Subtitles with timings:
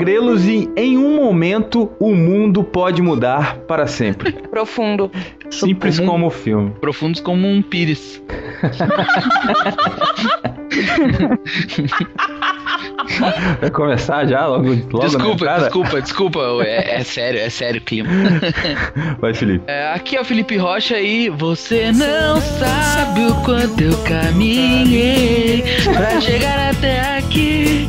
[0.00, 4.32] Agrelos e em um momento o mundo pode mudar para sempre.
[4.50, 5.10] Profundo.
[5.50, 6.70] Simples como o filme.
[6.80, 8.22] Profundos como um pires.
[13.60, 15.64] Vai começar já logo, logo desculpa, na entrada?
[15.64, 16.40] desculpa, desculpa.
[16.64, 18.08] É, é sério, é sério o clima.
[19.20, 19.64] Vai, Felipe.
[19.66, 26.20] É, aqui é o Felipe Rocha e você não sabe o quanto eu caminhei pra
[26.20, 27.79] chegar até aqui.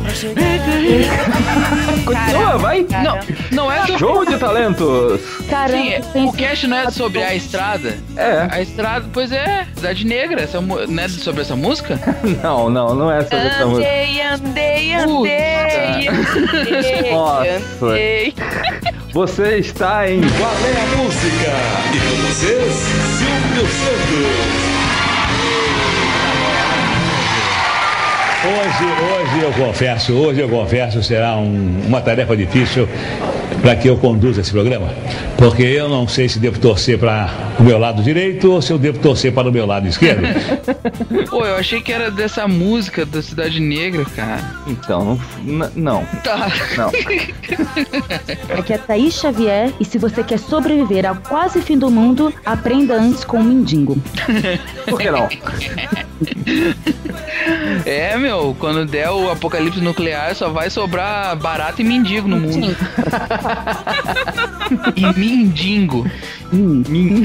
[2.04, 2.86] Continua, vai.
[3.02, 3.18] Não,
[3.50, 3.98] não é do.
[3.98, 5.20] Show de talentos.
[5.48, 7.98] Caramba, Sim, o cast não é sobre a estrada.
[8.16, 8.46] É.
[8.50, 10.42] A estrada, pois é, Cidade Negra.
[10.42, 11.98] Essa, não é sobre essa música?
[12.42, 13.88] Não, não, não é sobre essa música.
[13.88, 17.86] Andei, andei, andei, andei, Nossa.
[17.86, 18.34] andei.
[19.12, 21.52] Você está em Qual é a música?
[21.92, 22.72] E com vocês,
[23.18, 24.71] Silvio Santos.
[28.44, 28.84] Hoje,
[29.34, 32.88] hoje eu confesso, hoje eu confesso, será um- uma tarefa difícil
[33.60, 34.88] para que eu conduza esse programa,
[35.38, 38.78] porque eu não sei se devo torcer para o meu lado direito ou se eu
[38.78, 40.22] devo torcer para o meu lado esquerdo.
[41.30, 44.40] Pô, eu achei que era dessa música da Cidade Negra, cara.
[44.66, 46.50] Então, não, não, Tá.
[46.76, 46.88] não.
[48.58, 52.94] Aqui é Thaís Xavier e se você quer sobreviver ao quase fim do mundo, aprenda
[52.94, 53.96] antes com o mendigo.
[54.88, 55.28] Por que não?
[57.84, 62.76] É, meu, quando der o apocalipse nuclear, só vai sobrar barato e mendigo no mundo.
[64.96, 66.06] e mendigo.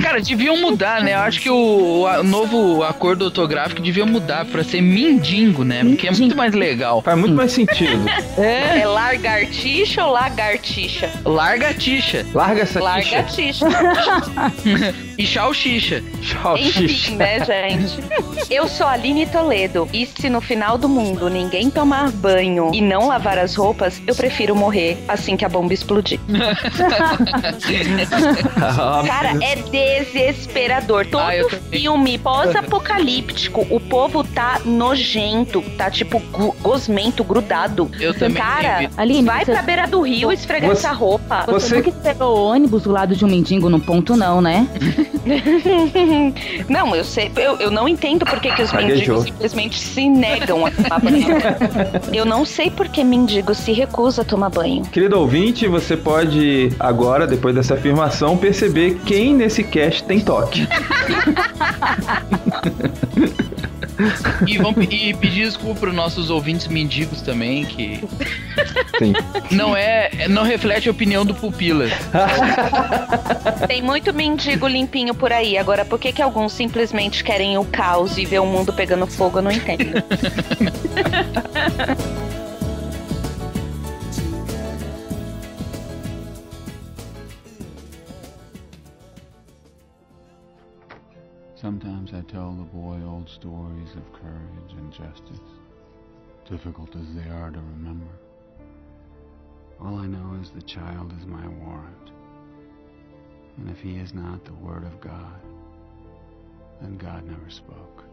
[0.02, 1.14] Cara, deviam mudar, né?
[1.14, 5.84] Eu acho que o, o novo acordo ortográfico devia mudar pra ser mendigo, né?
[5.84, 7.02] Porque é muito mais legal.
[7.02, 8.06] Faz muito mais sentido.
[8.38, 11.10] É, É largartixa ou lagartixa?
[11.26, 12.82] larga a tixa Larga essa.
[12.82, 13.66] Largatixa.
[15.18, 15.26] e.
[16.22, 18.00] Tchau, Enfim, né, gente?
[18.50, 22.82] Eu sou a Aline Toledo e se no final do mundo ninguém tomar banho e
[22.82, 26.20] não lavar as roupas, eu prefiro morrer assim que a bomba explodir.
[29.06, 31.06] Cara, é desesperador.
[31.08, 36.20] Todo Ah, filme pós-apocalíptico, o povo tá nojento, tá tipo
[36.62, 37.92] gosmento, grudado.
[38.00, 41.44] Eu também Cara, Aline, vai você, pra beira do rio esfregar Você- essa roupa.
[41.46, 44.68] você Você- nunca pegou o ônibus do lado de um mendigo no ponto não, né?
[46.70, 50.37] Não, eu sei, eu, eu não entendo por que, que os mendigos simplesmente se negam
[50.44, 50.72] a tomar
[51.02, 51.28] banho.
[52.14, 54.84] Eu não sei por que mendigo se recusa a tomar banho.
[54.86, 60.68] Querido ouvinte, você pode agora, depois dessa afirmação, perceber quem nesse cast tem toque.
[64.46, 68.04] E, vamos, e pedir desculpa pros nossos ouvintes mendigos também, que
[69.00, 69.14] Sim.
[69.52, 70.28] não é.
[70.28, 71.92] Não reflete a opinião do Pupilas.
[73.68, 75.58] Tem muito mendigo limpinho por aí.
[75.58, 79.40] Agora, por que, que alguns simplesmente querem o caos e ver o mundo pegando fogo,
[79.40, 79.98] eu não entendo.
[91.68, 95.42] Sometimes I tell the boy old stories of courage and justice,
[96.50, 98.08] difficult as they are to remember.
[99.82, 102.12] All I know is the child is my warrant.
[103.58, 105.42] And if he is not the Word of God,
[106.80, 108.06] then God never spoke.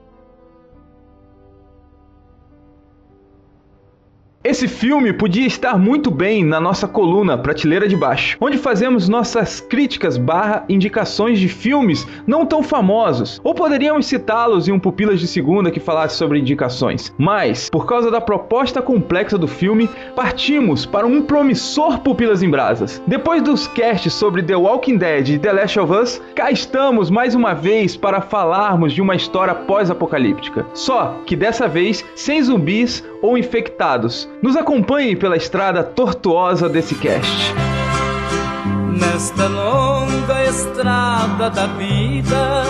[4.46, 9.58] Esse filme podia estar muito bem na nossa coluna Prateleira de Baixo, onde fazemos nossas
[9.58, 15.26] críticas barra indicações de filmes não tão famosos, ou poderíamos citá-los em um Pupilas de
[15.26, 17.10] Segunda que falasse sobre indicações.
[17.16, 23.02] Mas, por causa da proposta complexa do filme, partimos para um promissor Pupilas em Brasas.
[23.06, 27.34] Depois dos casts sobre The Walking Dead e The Last of Us, cá estamos mais
[27.34, 30.66] uma vez para falarmos de uma história pós-apocalíptica.
[30.74, 34.28] Só que dessa vez sem zumbis ou infectados.
[34.44, 37.54] Nos acompanhem pela estrada tortuosa desse cast.
[38.92, 42.62] Nesta longa estrada da vida,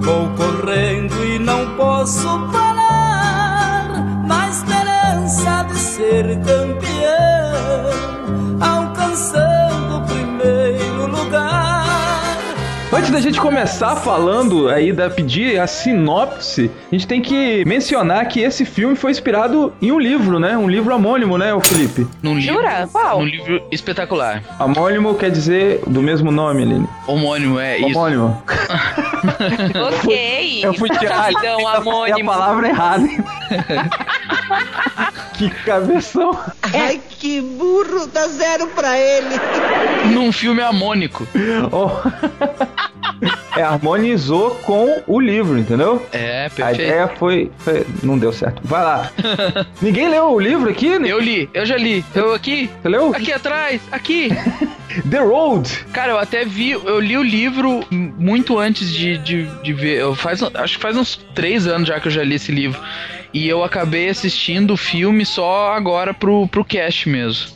[0.00, 4.24] vou correndo e não posso parar.
[4.26, 7.90] Na esperança de ser campeão,
[8.58, 9.51] alcançando
[12.94, 18.26] Antes da gente começar falando aí da pedir a sinopse, a gente tem que mencionar
[18.28, 20.58] que esse filme foi inspirado em um livro, né?
[20.58, 22.06] Um livro homônimo, né, o Felipe?
[22.22, 22.86] Num livro, Jura?
[22.92, 23.20] Qual?
[23.20, 24.42] num livro espetacular.
[24.60, 26.86] Homônimo quer dizer do mesmo nome, Aline.
[27.06, 27.98] Homônimo, é isso.
[27.98, 28.42] Homônimo.
[29.22, 30.64] Ok.
[30.64, 32.26] Eu fui tirar a amônimo.
[32.26, 33.06] palavra errada.
[35.34, 36.36] que cabeção.
[36.62, 39.36] Ai, que burro, dá zero pra ele.
[40.12, 41.24] Num filme harmônico.
[41.70, 42.90] Oh.
[43.54, 46.04] É, harmonizou com o livro, entendeu?
[46.10, 46.80] É, A perfeito.
[46.80, 48.62] ideia foi, foi- Não deu certo.
[48.64, 49.10] Vai lá.
[49.82, 50.98] Ninguém leu o livro aqui?
[50.98, 51.08] né?
[51.08, 52.02] Eu li, eu já li.
[52.14, 53.10] Eu aqui, Você leu?
[53.14, 54.30] aqui atrás, aqui.
[55.10, 55.68] The Road.
[55.92, 59.98] Cara, eu até vi, eu li o livro muito antes de, de, de ver.
[60.00, 62.80] Eu faz, acho que faz uns três anos já que eu já li esse livro.
[63.34, 67.50] E eu acabei assistindo o filme só agora pro, pro cast mesmo.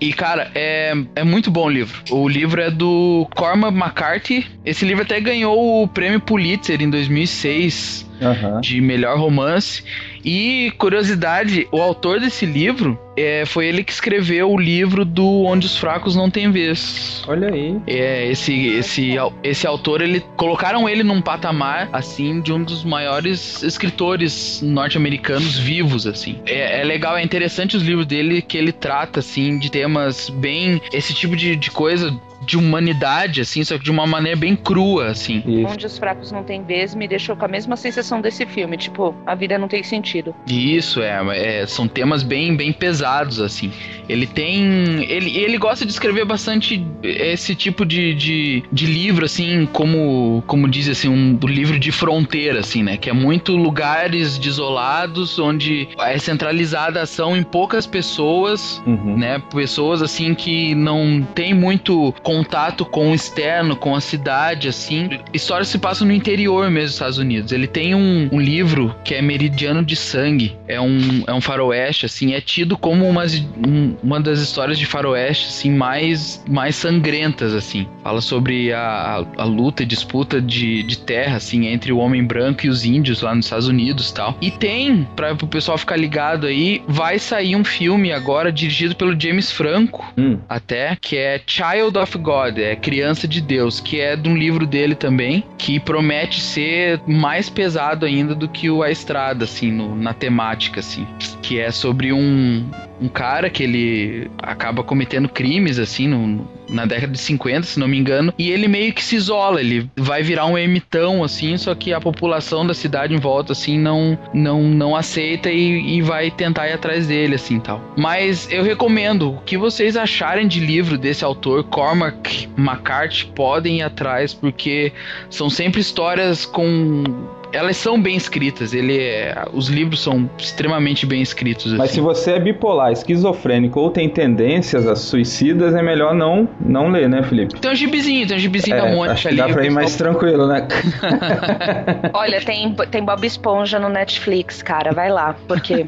[0.00, 2.02] E, cara, é, é muito bom o livro.
[2.10, 4.46] O livro é do Cormac McCarthy.
[4.64, 8.60] Esse livro até ganhou o prêmio Pulitzer em 2006 Aham.
[8.60, 9.82] de melhor romance.
[10.24, 15.66] E, curiosidade, o autor desse livro é, foi ele que escreveu o livro do Onde
[15.66, 17.24] os Fracos Não Têm Vez.
[17.26, 17.76] Olha aí.
[17.86, 23.62] É, esse, esse, esse autor, ele colocaram ele num patamar, assim, de um dos maiores
[23.62, 26.38] escritores norte-americanos vivos, assim.
[26.46, 30.80] É, é legal, é interessante os livros dele, que ele trata, assim, de temas bem...
[30.92, 32.16] Esse tipo de, de coisa
[32.46, 35.42] de humanidade, assim, só que de uma maneira bem crua, assim.
[35.46, 35.66] Isso.
[35.72, 38.76] Onde os fracos não têm vez me deixou com a mesma sensação desse filme.
[38.76, 40.34] Tipo, a vida não tem sentido.
[40.46, 43.70] Isso, é, é, são temas bem, bem pesados, assim.
[44.08, 45.04] Ele tem.
[45.04, 50.68] Ele, ele gosta de escrever bastante esse tipo de, de, de livro, assim, como, como
[50.68, 52.96] diz assim, um livro de fronteira, assim, né?
[52.96, 59.16] Que é muito lugares desolados, onde é centralizada a ação em poucas pessoas, Uhum.
[59.16, 59.40] né?
[59.52, 65.10] Pessoas assim que não tem muito contato com o externo, com a cidade, assim.
[65.34, 67.52] Histórias se passam no interior mesmo dos Estados Unidos.
[67.52, 70.56] Ele tem um, um livro que é Meridiano de Sangue.
[70.66, 72.32] É um, é um faroeste, assim.
[72.34, 77.86] É tido como umas, um- uma das histórias de faroeste, assim, mais, mais sangrentas, assim.
[78.02, 82.24] Fala sobre a, a, a luta e disputa de, de terra, assim, entre o homem
[82.24, 84.36] branco e os índios lá nos Estados Unidos e tal.
[84.40, 89.18] E tem, para o pessoal ficar ligado aí, vai sair um filme agora dirigido pelo
[89.20, 90.38] James Franco, Hum.
[90.48, 94.66] até, que é Child of God, é Criança de Deus, que é de um livro
[94.66, 99.94] dele também, que promete ser mais pesado ainda do que o A Estrada, assim, no-
[99.94, 101.06] na temática, assim.
[101.42, 102.64] Que é sobre um,
[103.00, 107.86] um cara que ele acaba cometendo crimes, assim, no- na década de 50, se não
[107.88, 111.74] me engano, e ele meio que se isola, ele vai virar um ermitão, assim, só
[111.74, 116.30] que a população da cidade em volta, assim, não, não, não aceita e, e vai
[116.30, 117.82] tentar ir atrás dele, assim, tal.
[117.96, 122.11] Mas eu recomendo, o que vocês acharem de livro desse autor, Cormac
[122.56, 124.92] McCarthy, podem ir atrás, porque
[125.30, 127.04] são sempre histórias com...
[127.52, 131.72] Elas são bem escritas, ele é, os livros são extremamente bem escritos.
[131.72, 131.94] Mas assim.
[131.94, 137.08] se você é bipolar, esquizofrênico ou tem tendências a suicidas, é melhor não, não ler,
[137.08, 137.60] né, Felipe?
[137.60, 139.36] Tem um gibizinho, tem um gibizinho da É, Mônica acho que ali.
[139.36, 140.66] dá pra ir mais pessoal- tranquilo, né?
[142.12, 144.92] Olha, tem, tem Bob Esponja no Netflix, cara.
[144.92, 145.86] Vai lá, porque.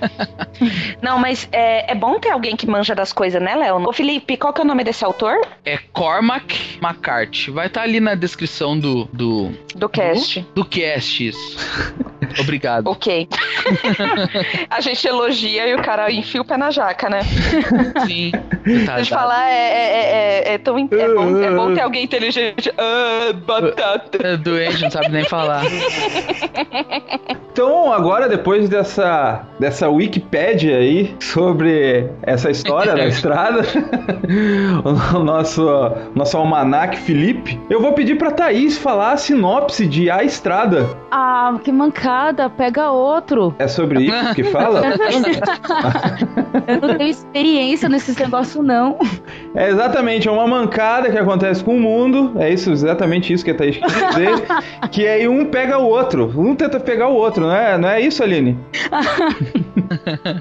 [1.02, 3.88] não, mas é, é bom ter alguém que manja das coisas, né, Léo?
[3.88, 5.34] Ô, Felipe, qual que é o nome desse autor?
[5.64, 7.50] É Cormac McCarthy.
[7.50, 10.44] Vai estar ali na descrição do, do, Do cast.
[10.54, 11.53] do cast, isso.
[12.40, 12.88] Obrigado.
[12.88, 13.28] Ok.
[14.70, 17.20] a gente elogia e o cara enfia o pé na jaca, né?
[18.06, 18.32] Sim.
[18.86, 19.18] Tá, A gente tá.
[19.18, 20.00] falar é, é,
[20.48, 20.78] é, é tão.
[20.78, 22.72] É bom, é bom ter alguém inteligente.
[22.78, 24.18] Ah, batata.
[24.26, 25.62] É doente, não sabe nem falar.
[27.52, 33.62] Então, agora, depois dessa, dessa Wikipédia aí sobre essa história da estrada,
[35.14, 35.64] o nosso,
[36.16, 40.88] nosso almanac Felipe, eu vou pedir pra Thaís falar a sinopse de A Estrada.
[41.12, 43.54] Ah, que mancada, pega outro.
[43.58, 44.82] É sobre isso que fala?
[46.66, 48.98] Eu não tenho experiência nesses negócios, não.
[49.54, 52.32] É exatamente, é uma mancada que acontece com o mundo.
[52.36, 54.42] É isso, exatamente isso que a Thaís quis dizer.
[54.90, 56.32] que aí um pega o outro.
[56.36, 58.58] Um tenta pegar o outro, não é, não é isso, Aline?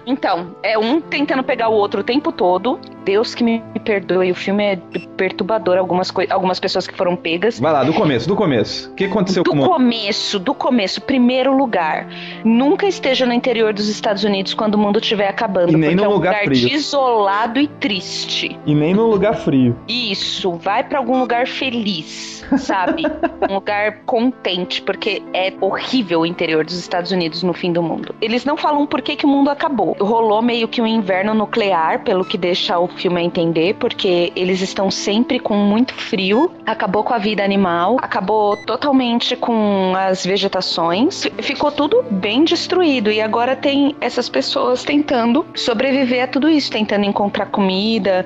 [0.06, 2.80] Então, é um tentando pegar o outro o tempo todo.
[3.04, 4.76] Deus que me perdoe, o filme é
[5.18, 5.78] perturbador.
[5.78, 7.60] Algumas, algumas pessoas que foram pegas.
[7.60, 8.92] Vai lá, do começo, do começo.
[8.92, 9.70] O que aconteceu Do com o mundo?
[9.70, 12.08] começo, do começo, primeiro lugar.
[12.44, 15.72] Nunca esteja no interior dos Estados Unidos quando o mundo estiver acabando.
[15.72, 16.70] E nem porque num é um lugar lugar frio.
[16.70, 18.58] desolado e triste.
[18.66, 19.78] E nem num lugar frio.
[19.88, 23.04] Isso, vai pra algum lugar feliz, sabe?
[23.50, 28.16] um lugar contente, porque é horrível o interior dos Estados Unidos no fim do mundo.
[28.22, 29.96] Eles não falam por que, que o mundo acabou.
[30.00, 34.62] Rolou meio que um inverno nuclear, pelo que deixa o filme a entender, porque eles
[34.62, 40.83] estão sempre com muito frio, acabou com a vida animal, acabou totalmente com as vegetações,
[41.42, 47.06] ficou tudo bem destruído e agora tem essas pessoas tentando sobreviver a tudo isso, tentando
[47.06, 48.26] encontrar comida,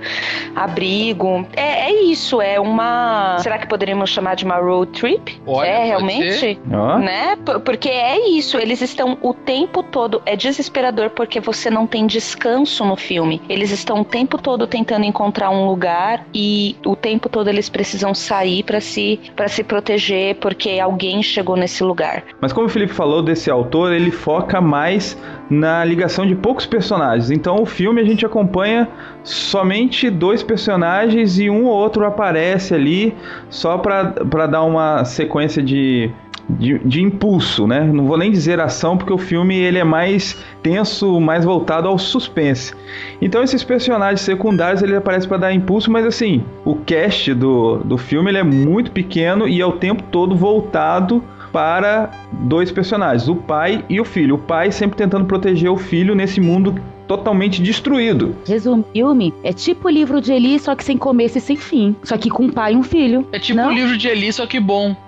[0.55, 1.45] abrigo.
[1.55, 3.37] É, é isso, é uma.
[3.39, 5.41] Será que poderíamos chamar de uma road trip?
[5.45, 6.59] Olha, é realmente?
[6.99, 7.37] Né?
[7.63, 10.21] Porque é isso, eles estão o tempo todo.
[10.25, 13.41] É desesperador porque você não tem descanso no filme.
[13.49, 18.13] Eles estão o tempo todo tentando encontrar um lugar e o tempo todo eles precisam
[18.13, 22.23] sair pra se para se proteger porque alguém chegou nesse lugar.
[22.41, 25.17] Mas como o Felipe falou desse autor, ele foca mais
[25.49, 27.31] na ligação de poucos personagens.
[27.31, 28.87] Então o filme a gente acompanha
[29.23, 33.13] somente dois personagens e um ou outro aparece ali
[33.49, 36.11] só para dar uma sequência de,
[36.49, 37.81] de, de impulso, né?
[37.81, 41.97] Não vou nem dizer ação porque o filme ele é mais tenso, mais voltado ao
[41.97, 42.73] suspense.
[43.21, 47.97] Então esses personagens secundários ele aparece para dar impulso, mas assim o cast do, do
[47.97, 53.35] filme ele é muito pequeno e é o tempo todo voltado para dois personagens, o
[53.35, 54.35] pai e o filho.
[54.35, 56.75] O pai sempre tentando proteger o filho nesse mundo
[57.07, 58.35] totalmente destruído.
[58.45, 61.95] Resumiu-me, é tipo o livro de Eli, só que sem começo e sem fim.
[62.03, 63.27] Só que com um pai e um filho.
[63.31, 64.95] É tipo o livro de Eli, só que bom.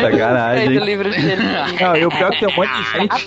[0.00, 0.78] Sacanagem.
[0.78, 1.10] Do livro.
[1.80, 3.26] Não, e o pior é que tem um monte de gente.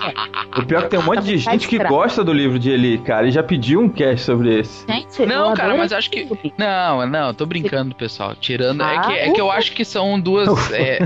[0.57, 2.97] O pior é que tem um monte de gente que gosta do livro de Eli,
[2.99, 4.85] cara, e já pediu um cast sobre esse.
[4.87, 6.27] Gente, Não, cara, mas acho que.
[6.57, 8.35] Não, não, tô brincando, pessoal.
[8.35, 8.81] Tirando.
[8.81, 10.71] é, Ah, que, é que eu acho que são duas.
[10.71, 10.99] É...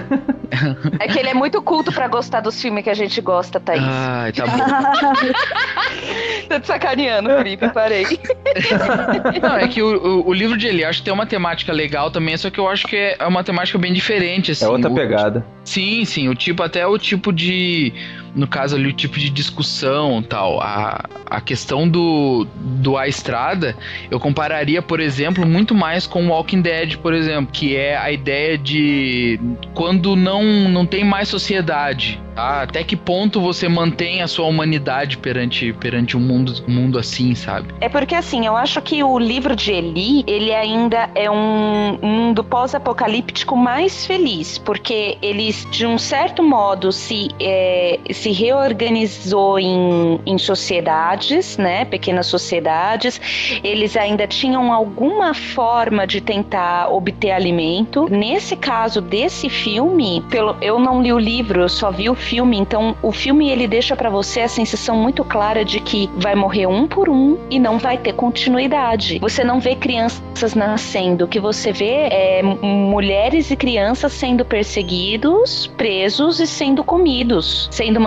[0.99, 3.81] É que ele é muito culto pra gostar dos filmes que a gente gosta, Thaís.
[3.83, 4.53] Ai, tá bom.
[6.49, 8.05] Tô te sacaneando, Felipe, parei.
[9.41, 12.11] Não, é que o, o, o livro de Eli, acho que tem uma temática legal
[12.11, 14.65] também, só que eu acho que é uma temática bem diferente, assim.
[14.65, 15.45] É outra O- pegada.
[15.65, 17.93] Sim, sim, o tipo, até o tipo de.
[18.35, 20.61] No caso ali, o tipo de discussão tal.
[20.61, 23.75] A, a questão do, do A Estrada,
[24.09, 28.57] eu compararia, por exemplo, muito mais com Walking Dead, por exemplo, que é a ideia
[28.57, 29.39] de
[29.73, 32.21] quando não, não tem mais sociedade.
[32.35, 32.63] Tá?
[32.63, 37.73] Até que ponto você mantém a sua humanidade perante, perante um mundo, mundo assim, sabe?
[37.79, 42.43] É porque assim, eu acho que o livro de Eli, ele ainda é um mundo
[42.43, 50.37] pós-apocalíptico mais feliz, porque eles, de um certo modo, se, é, se reorganizou em, em
[50.37, 51.85] sociedades, né?
[51.85, 53.19] Pequenas sociedades.
[53.63, 58.07] Eles ainda tinham alguma forma de tentar obter alimento.
[58.09, 62.57] Nesse caso desse filme, pelo, eu não li o livro, eu só vi o filme,
[62.57, 66.67] então o filme ele deixa pra você a sensação muito clara de que vai morrer
[66.67, 69.19] um por um e não vai ter continuidade.
[69.19, 75.67] Você não vê crianças nascendo, o que você vê é mulheres e crianças sendo perseguidos,
[75.77, 77.99] presos e sendo comidos, sendo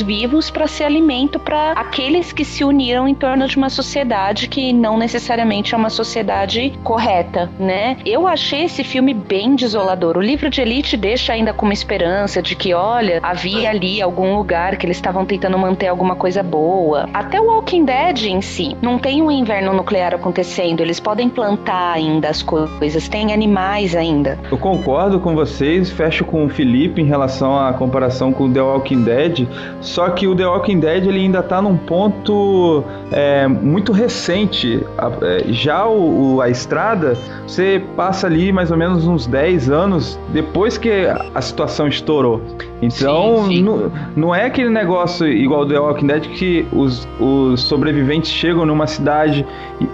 [0.00, 4.72] vivos para ser alimento para aqueles que se uniram em torno de uma sociedade que
[4.72, 7.96] não necessariamente é uma sociedade correta, né?
[8.04, 10.16] Eu achei esse filme bem desolador.
[10.16, 14.36] O livro de Elite deixa ainda com uma esperança de que, olha, havia ali algum
[14.36, 17.08] lugar que eles estavam tentando manter alguma coisa boa.
[17.12, 21.92] Até o Walking Dead em si, não tem um inverno nuclear acontecendo, eles podem plantar
[21.92, 24.38] ainda as coisas, tem animais ainda.
[24.50, 28.60] Eu concordo com vocês, fecho com o Felipe em relação à comparação com o The
[28.60, 29.45] Walking Dead,
[29.80, 34.80] só que o The Walking Dead ele ainda tá num ponto é, muito recente.
[35.22, 40.18] É, já o, o- a estrada, você passa ali mais ou menos uns 10 anos
[40.32, 40.90] depois que
[41.34, 42.40] a, situação estourou.
[42.82, 43.62] Então, Sim, sim.
[43.62, 48.66] Não, não é aquele negócio igual o The Walking Dead que os, os sobreviventes chegam
[48.66, 49.46] numa cidade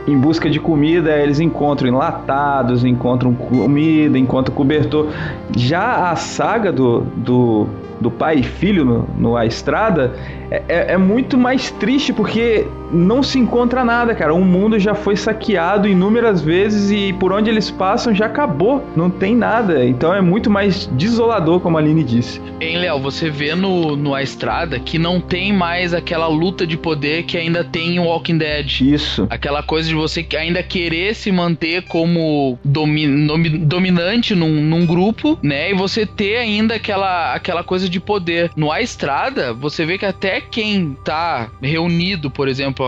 [0.07, 5.09] em busca de comida, eles encontram enlatados, encontram comida, encontram cobertor.
[5.57, 7.67] Já a saga do, do,
[8.03, 10.13] do pai e filho no, no A Estrada
[10.51, 14.35] é, é- é muito mais triste porque não se encontra nada, cara.
[14.35, 19.09] O mundo já foi saqueado inúmeras vezes e por onde eles passam já acabou, não
[19.09, 19.83] tem nada.
[19.85, 22.39] Então é muito mais desolador, como a Aline disse.
[22.61, 26.77] Hein, Léo, você vê no, no A Estrada que não tem mais aquela luta de
[26.77, 28.81] poder que ainda tem em Walking Dead.
[28.83, 29.27] Isso.
[29.31, 35.39] Aquela coisa de você ainda querer se manter como domi- nomi- dominante num, num grupo,
[35.43, 35.71] né?
[35.71, 38.51] E você ter ainda aquela, aquela coisa de poder.
[38.57, 42.85] No A Estrada, você vê que até quem tá reunido, por exemplo,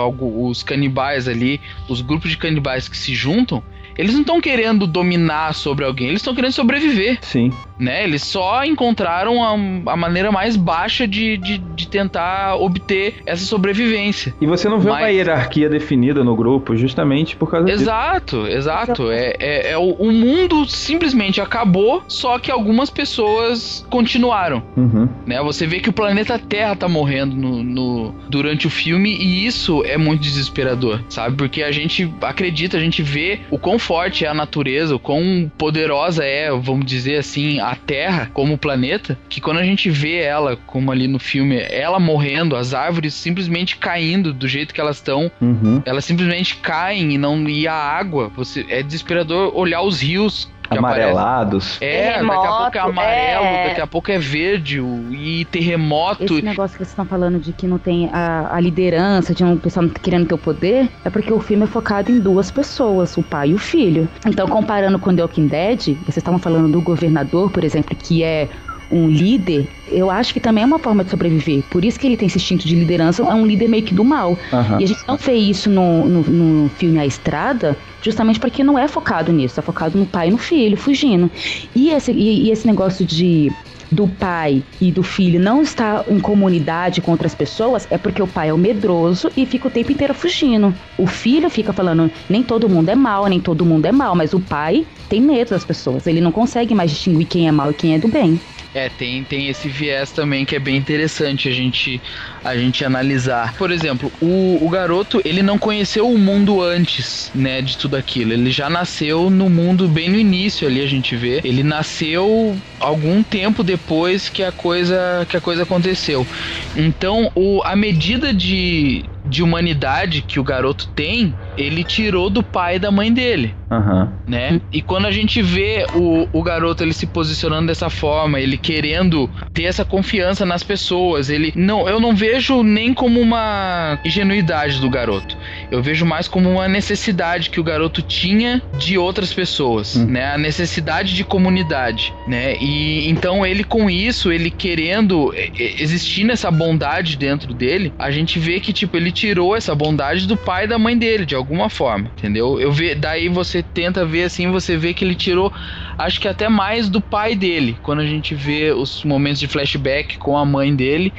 [0.49, 3.63] os canibais ali, os grupos de canibais que se juntam,
[3.97, 7.19] eles não estão querendo dominar sobre alguém, eles estão querendo sobreviver.
[7.23, 7.53] Sim.
[7.79, 8.05] Né?
[8.05, 14.35] Eles só encontraram a, a maneira mais baixa de, de, de, tentar obter essa sobrevivência.
[14.41, 15.01] E você não vê Mas...
[15.01, 18.57] uma hierarquia definida no grupo, justamente por causa exato, disso.
[18.57, 19.11] Exato, exato.
[19.11, 24.63] É, é, é o, o, mundo simplesmente acabou, só que algumas pessoas continuaram.
[24.77, 25.09] Uhum.
[25.27, 25.43] Né?
[25.43, 29.83] Você vê que o planeta Terra tá morrendo no, no, durante o filme e isso
[29.85, 31.37] é muito desesperador, sabe?
[31.37, 35.51] Porque a gente acredita, a gente vê o quão forte é a natureza, o quão
[35.59, 40.57] poderosa é, vamos dizer assim, a Terra como planeta, que quando a gente vê ela,
[40.57, 45.31] como ali no filme, ela morrendo, as árvores simplesmente caindo do jeito que elas estão,
[45.41, 45.83] uhum.
[45.85, 51.79] elas simplesmente caem e não e a água, você é desesperador olhar os rios amarelados.
[51.81, 53.69] É, terremoto, daqui a pouco é amarelo, é...
[53.69, 54.81] daqui a pouco é verde
[55.11, 56.25] e terremoto.
[56.25, 59.57] Esse negócio que vocês estão falando de que não tem a, a liderança, de um
[59.57, 63.23] pessoal querendo ter o poder, é porque o filme é focado em duas pessoas, o
[63.23, 64.09] pai e o filho.
[64.27, 68.49] Então, comparando com The Walking Dead, vocês estavam falando do governador, por exemplo, que é
[68.91, 71.63] um líder, eu acho que também é uma forma de sobreviver.
[71.71, 74.05] Por isso que ele tem esse instinto de liderança, é um líder meio que do
[74.05, 74.39] mal.
[74.53, 74.81] Uhum.
[74.81, 78.79] E a gente não vê isso no, no, no, filme A Estrada, justamente porque não
[78.79, 81.31] é focado nisso, é focado no pai e no filho, fugindo.
[81.75, 83.53] E esse, e, e esse negócio de
[83.91, 88.27] do pai e do filho não estar em comunidade com outras pessoas é porque o
[88.27, 90.75] pai é o medroso e fica o tempo inteiro fugindo.
[90.99, 94.35] O filho fica falando, nem todo mundo é mal, nem todo mundo é mal, mas
[94.35, 96.07] o pai tem medo das pessoas.
[96.07, 98.41] Ele não consegue mais distinguir quem é mal e quem é do bem.
[98.75, 102.03] É, tem, tem esse viés também que é bem interessante a gente,
[102.43, 103.55] a gente analisar.
[103.55, 108.33] Por exemplo, o, o garoto, ele não conheceu o mundo antes, né, de tudo aquilo.
[108.33, 111.41] Ele já nasceu no mundo bem no início ali, a gente vê.
[111.45, 116.27] Ele nasceu algum tempo depois que a coisa, que a coisa aconteceu.
[116.75, 122.77] Então, o, a medida de, de humanidade que o garoto tem, ele tirou do pai
[122.77, 123.55] e da mãe dele.
[123.71, 124.09] Uhum.
[124.27, 124.61] Né?
[124.73, 129.29] E quando a gente vê o, o garoto ele se posicionando dessa forma, ele querendo
[129.53, 134.89] ter essa confiança nas pessoas, ele não, eu não vejo nem como uma ingenuidade do
[134.89, 135.37] garoto.
[135.71, 140.07] Eu vejo mais como uma necessidade que o garoto tinha de outras pessoas, Hum.
[140.07, 140.35] né?
[140.35, 142.57] A necessidade de comunidade, né?
[142.61, 148.61] E então ele com isso, ele querendo existir nessa bondade dentro dele, a gente vê
[148.61, 152.11] que tipo ele tirou essa bondade do pai e da mãe dele de alguma forma,
[152.17, 152.59] entendeu?
[152.59, 155.53] Eu ve, daí você tenta ver assim, você vê que ele tirou
[155.99, 160.19] acho que até mais do pai dele, quando a gente vê os momentos de flashback
[160.19, 161.13] com a mãe dele.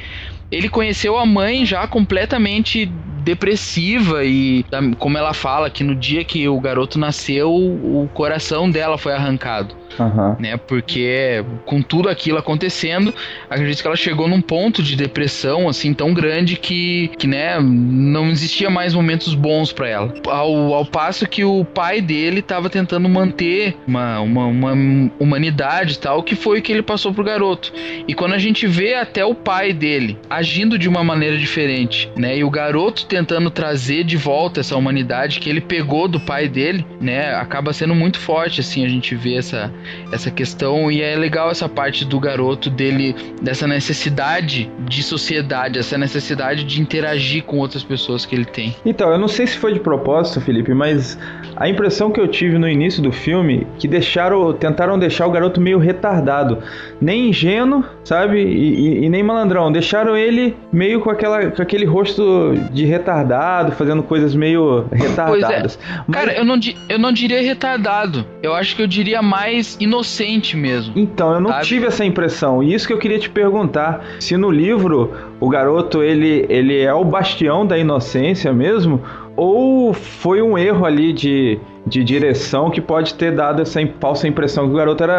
[0.50, 4.64] Ele conheceu a mãe já completamente depressiva e
[4.98, 9.74] como ela fala que no dia que o garoto nasceu, o coração dela foi arrancado
[9.98, 10.36] Aham.
[10.38, 10.56] né?
[10.56, 13.14] Porque com tudo aquilo acontecendo,
[13.48, 18.28] acredito que ela chegou num ponto de depressão assim tão grande que, que né, não
[18.30, 20.14] existia mais momentos bons para ela.
[20.26, 26.22] Ao, ao passo que o pai dele estava tentando manter uma, uma, uma humanidade tal,
[26.22, 27.72] que foi o que ele passou pro garoto.
[28.06, 32.36] E quando a gente vê até o pai dele agindo de uma maneira diferente, né?
[32.36, 36.84] E o garoto tentando trazer de volta essa humanidade que ele pegou do pai dele,
[37.00, 37.34] né?
[37.34, 39.72] Acaba sendo muito forte assim a gente vê essa
[40.12, 45.98] essa questão e é legal essa parte do garoto dele dessa necessidade de sociedade, essa
[45.98, 48.76] necessidade de interagir com outras pessoas que ele tem.
[48.84, 51.18] Então, eu não sei se foi de propósito, Felipe, mas
[51.56, 55.60] a impressão que eu tive no início do filme que deixaram, tentaram deixar o garoto
[55.60, 56.58] meio retardado,
[57.00, 61.84] nem ingênuo, sabe, e, e- e nem malandrão, deixaram ele meio com aquela, com aquele
[61.84, 65.78] rosto de retardado, fazendo coisas meio retardadas.
[66.06, 68.24] Mas- Cara, eu não, eu não diria retardado.
[68.42, 70.92] Eu acho que eu diria mais inocente mesmo.
[70.96, 71.64] Então, eu não Sabe?
[71.64, 72.62] tive essa impressão.
[72.62, 74.04] E isso que eu queria te perguntar.
[74.20, 79.02] Se no livro o garoto ele, ele é o bastião da inocência mesmo?
[79.36, 84.66] Ou foi um erro ali de, de direção que pode ter dado essa falsa impressão
[84.66, 85.14] que o garoto era,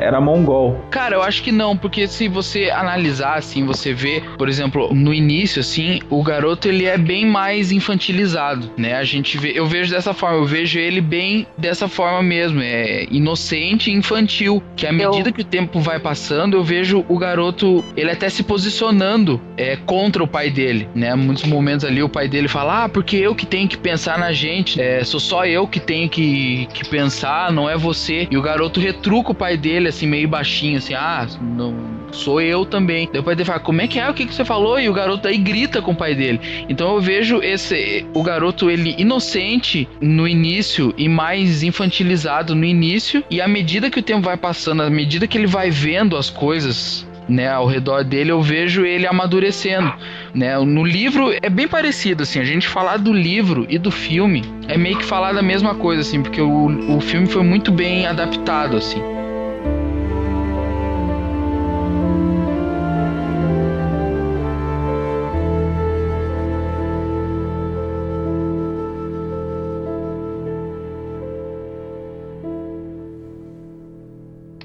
[0.00, 0.80] era mongol?
[0.90, 5.14] Cara, eu acho que não, porque se você analisar assim, você vê, por exemplo, no
[5.14, 8.94] início assim, o garoto ele é bem mais infantilizado, né?
[8.94, 13.06] A gente vê, eu vejo dessa forma, eu vejo ele bem dessa forma mesmo, é
[13.10, 17.84] inocente e infantil, que à medida que o tempo vai passando, eu vejo o garoto,
[17.96, 21.14] ele até se posicionando é, contra o pai dele, né?
[21.14, 24.32] Muitos momentos ali o pai dele fala: "Ah, porque eu que tenho que pensar na
[24.32, 28.28] gente, é, sou só eu que tenho que, que pensar, não é você".
[28.30, 31.74] E o garoto retruca o pai dele assim meio baixinho assim: "Ah, não
[32.12, 33.08] sou eu também".
[33.12, 34.08] Daí o pai dele fala: "Como é que é?
[34.08, 36.40] O que que você falou?" E o garoto aí grita com o pai dele.
[36.68, 43.22] Então eu vejo esse o garoto ele inocente no início e mais infantilizado no início
[43.30, 46.30] e à medida que o tempo vai passando, à medida que ele vai vendo as
[46.30, 49.92] coisas né, ao redor dele, eu vejo ele amadurecendo,
[50.34, 50.58] né?
[50.58, 54.76] No livro é bem parecido assim, a gente falar do livro e do filme é
[54.76, 58.76] meio que falar da mesma coisa assim, porque o, o filme foi muito bem adaptado
[58.76, 59.00] assim.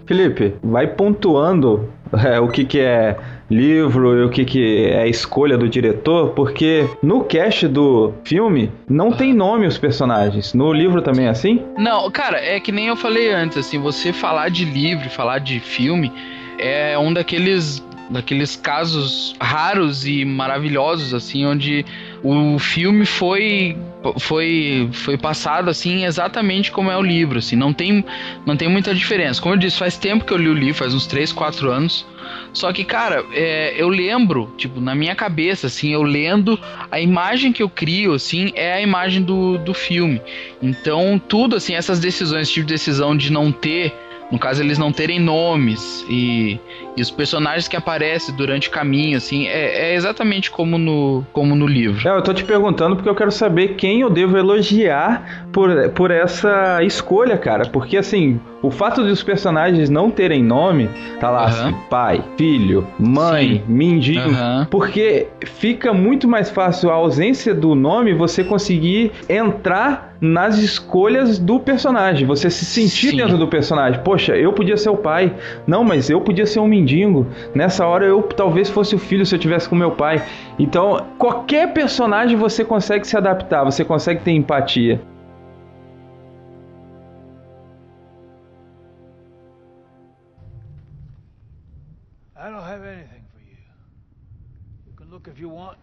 [0.06, 3.18] Felipe, vai pontuando é, o que, que é
[3.50, 9.12] livro e o que, que é escolha do diretor, porque no cast do filme não
[9.12, 10.54] tem nome os personagens.
[10.54, 11.64] No livro também é assim?
[11.78, 15.60] Não, cara, é que nem eu falei antes, assim, você falar de livro, falar de
[15.60, 16.12] filme,
[16.58, 21.86] é um daqueles daqueles casos raros e maravilhosos assim onde
[22.24, 23.78] o filme foi
[24.20, 27.56] foi foi passado assim exatamente como é o livro assim.
[27.56, 28.06] Não tem
[28.46, 29.42] não tem muita diferença.
[29.42, 32.06] Como eu disse faz tempo que eu li o livro faz uns 3, 4 anos.
[32.54, 36.60] Só que cara é, eu lembro tipo na minha cabeça assim eu lendo
[36.92, 40.22] a imagem que eu crio assim é a imagem do, do filme.
[40.62, 43.94] Então tudo assim essas decisões tipo de decisão de não ter
[44.32, 46.60] no caso, eles não terem nomes e,
[46.98, 51.56] e os personagens que aparecem durante o caminho, assim, é, é, exatamente como no, como
[51.56, 52.08] no livro.
[52.08, 56.12] É, eu tô te perguntando porque eu quero saber quem eu devo elogiar por, por
[56.12, 57.66] essa escolha, cara.
[57.68, 62.88] Porque, assim, o fato de os personagens não terem nome, tá lá assim, pai, filho,
[62.98, 63.64] mãe, Sim.
[63.68, 64.32] mendigo,
[64.72, 71.60] porque fica muito mais fácil a ausência do nome você conseguir entrar nas escolhas do
[71.60, 73.18] personagem, você se sentir Sim.
[73.18, 74.02] dentro do personagem.
[74.04, 75.34] Poxa, eu podia ser o pai.
[75.68, 76.85] Não, mas eu podia ser um mendigo.
[77.54, 80.26] Nessa hora eu talvez fosse o filho se eu tivesse com meu pai.
[80.60, 85.02] Então, qualquer personagem você consegue se adaptar, você consegue ter empatia.
[92.38, 93.58] I don't have anything for you.
[94.86, 95.80] You can look if you want.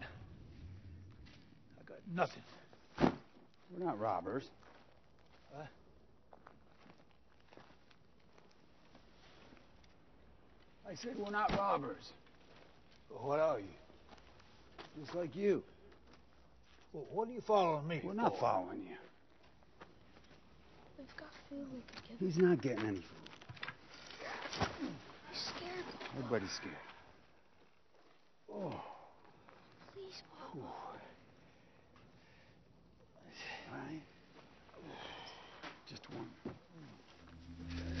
[1.77, 2.43] I got nothing.
[3.69, 4.49] We're not robbers.
[10.89, 12.11] I said we're not robbers.
[13.09, 13.65] Well, what are you?
[14.99, 15.63] Just like you.
[16.91, 18.15] Well, what are you following me We're for?
[18.15, 18.95] not following you.
[20.97, 23.05] We've got food we could give He's not getting any food.
[24.61, 24.67] I'm
[25.33, 25.85] scared.
[26.17, 26.75] Everybody's scared.
[28.53, 28.81] Oh.
[29.93, 30.67] Please, Papa.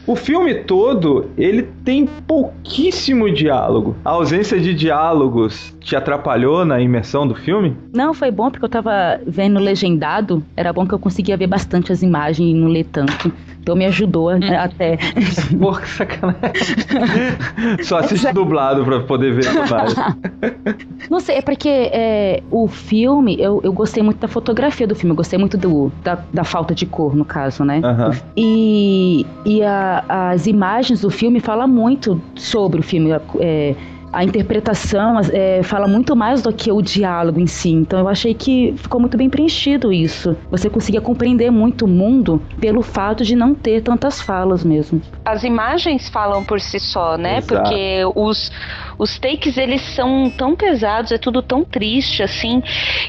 [0.05, 3.95] O filme todo, ele tem pouquíssimo diálogo.
[4.03, 7.77] A ausência de diálogos te atrapalhou na imersão do filme?
[7.93, 10.43] Não, foi bom porque eu tava vendo legendado.
[10.57, 13.31] Era bom que eu conseguia ver bastante as imagens e não ler tanto.
[13.63, 14.39] Então me ajudou hum.
[14.59, 14.97] até.
[15.57, 16.75] Porra, que sacanagem.
[17.83, 19.45] Só assiste dublado pra poder ver.
[21.09, 25.11] Não sei, é porque é, o filme, eu, eu gostei muito da fotografia do filme,
[25.13, 27.79] eu gostei muito do, da, da falta de cor, no caso, né?
[27.79, 28.11] Uhum.
[28.35, 33.11] E, e a, as imagens do filme falam muito sobre o filme.
[33.39, 33.75] É,
[34.13, 37.71] a interpretação é, fala muito mais do que o diálogo em si.
[37.71, 40.37] Então eu achei que ficou muito bem preenchido isso.
[40.51, 45.01] Você conseguia compreender muito o mundo pelo fato de não ter tantas falas mesmo.
[45.25, 47.39] As imagens falam por si só, né?
[47.39, 47.55] Exato.
[47.55, 48.51] Porque os,
[48.97, 52.61] os takes eles são tão pesados, é tudo tão triste assim,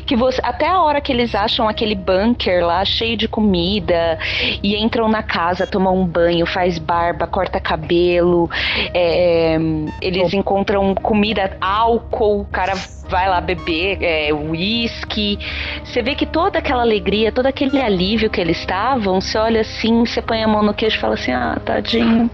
[0.07, 4.19] que você até a hora que eles acham aquele bunker lá cheio de comida
[4.63, 8.51] e entram na casa, tomam um banho, faz barba, corta cabelo,
[8.93, 9.57] é,
[10.01, 10.37] eles oh.
[10.37, 12.75] encontram comida, álcool, o cara
[13.09, 15.39] vai lá beber é, whisky.
[15.85, 20.05] Você vê que toda aquela alegria, todo aquele alívio que eles estavam, você olha assim,
[20.05, 22.31] você põe a mão no queixo e fala assim: ah, tadinho.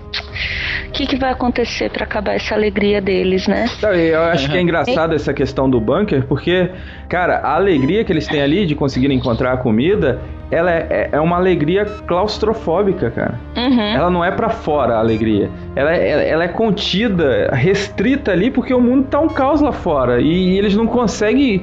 [0.88, 3.66] O que, que vai acontecer para acabar essa alegria deles, né?
[3.82, 6.70] Eu acho que é engraçado essa questão do bunker, porque,
[7.08, 11.08] cara, a alegria que eles têm ali de conseguir encontrar a comida, ela é, é,
[11.12, 13.38] é uma alegria claustrofóbica, cara.
[13.56, 13.80] Uhum.
[13.80, 15.48] Ela não é para fora a alegria.
[15.76, 20.20] Ela é, ela é contida, restrita ali, porque o mundo tá um caos lá fora.
[20.20, 21.62] E eles não conseguem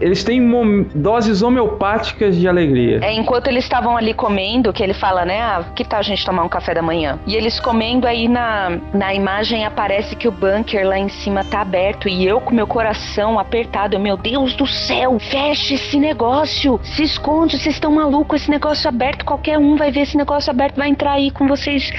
[0.00, 0.42] eles têm
[0.94, 3.00] doses homeopáticas de alegria.
[3.02, 5.40] É, enquanto eles estavam ali comendo, que ele fala, né?
[5.40, 7.18] Ah, que tal a gente tomar um café da manhã?
[7.26, 11.60] E eles comendo aí na, na imagem aparece que o bunker lá em cima tá
[11.60, 13.94] aberto e eu com meu coração apertado.
[13.94, 16.80] Eu, meu Deus do céu, feche esse negócio.
[16.82, 20.76] Se esconde, vocês estão malucos, esse negócio aberto, qualquer um vai ver esse negócio aberto,
[20.76, 21.90] vai entrar aí com vocês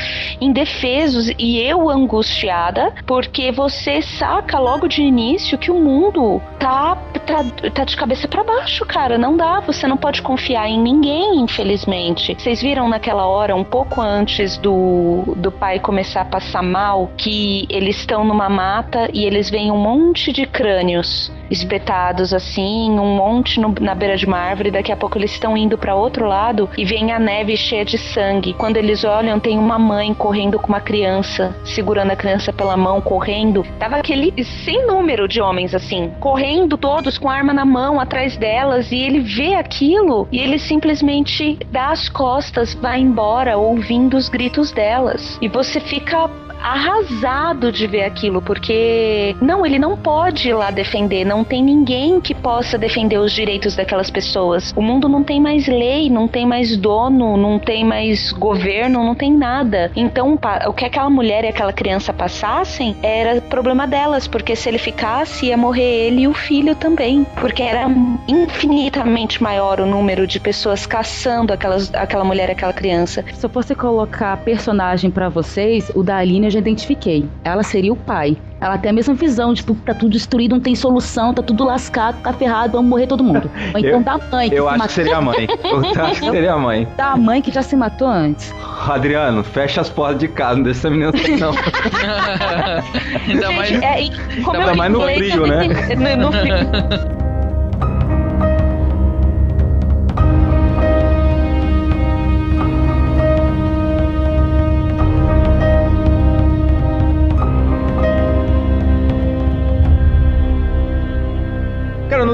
[0.41, 1.31] indefesos.
[1.37, 7.84] E eu angustiada, porque você saca logo de início que o mundo tá, tá, tá
[7.85, 9.17] de cabeça para baixo, cara.
[9.17, 9.59] Não dá.
[9.61, 12.35] Você não pode confiar em ninguém, infelizmente.
[12.37, 17.65] Vocês viram naquela hora, um pouco antes do, do pai começar a passar mal, que
[17.69, 23.59] eles estão numa mata e eles veem um monte de crânios espetados assim, um monte
[23.59, 24.71] no, na beira de uma árvore.
[24.71, 27.97] Daqui a pouco eles estão indo para outro lado e vem a neve cheia de
[27.97, 28.53] sangue.
[28.53, 32.99] Quando eles olham, tem uma mãe correndo com uma criança, segurando a criança pela mão,
[32.99, 33.63] correndo.
[33.79, 38.91] Tava aquele sem número de homens assim, correndo todos com arma na mão atrás delas
[38.91, 44.71] e ele vê aquilo e ele simplesmente dá as costas, vai embora ouvindo os gritos
[44.71, 45.37] delas.
[45.41, 46.29] E você fica
[46.61, 52.19] arrasado de ver aquilo, porque não, ele não pode ir lá defender, não tem ninguém
[52.19, 54.73] que possa defender os direitos daquelas pessoas.
[54.75, 59.15] O mundo não tem mais lei, não tem mais dono, não tem mais governo, não
[59.15, 59.91] tem nada.
[59.95, 60.37] Então,
[60.67, 65.47] o que aquela mulher e aquela criança passassem era problema delas, porque se ele ficasse,
[65.47, 67.87] ia morrer ele e o filho também, porque era
[68.27, 73.23] infinitamente maior o número de pessoas caçando aquelas, aquela mulher aquela criança.
[73.33, 77.27] Se eu fosse colocar personagem para vocês, o da Aline já identifiquei.
[77.43, 78.37] Ela seria o pai.
[78.59, 81.63] Ela tem a mesma visão de tipo, tá tudo destruído, não tem solução, tá tudo
[81.63, 83.51] lascado, tá ferrado, vamos morrer todo mundo.
[83.73, 84.49] Ou então eu, da mãe.
[84.51, 84.87] eu acho matou.
[84.87, 85.47] que seria a mãe.
[85.63, 86.87] Eu acho que seria a mãe.
[86.97, 88.53] Da mãe que já se matou antes.
[88.87, 91.51] Adriano, fecha as portas de casa, não deixa essa menina assim, não.
[93.27, 95.67] ainda mais, é, ainda mais no frio, né?
[96.15, 97.24] No frio.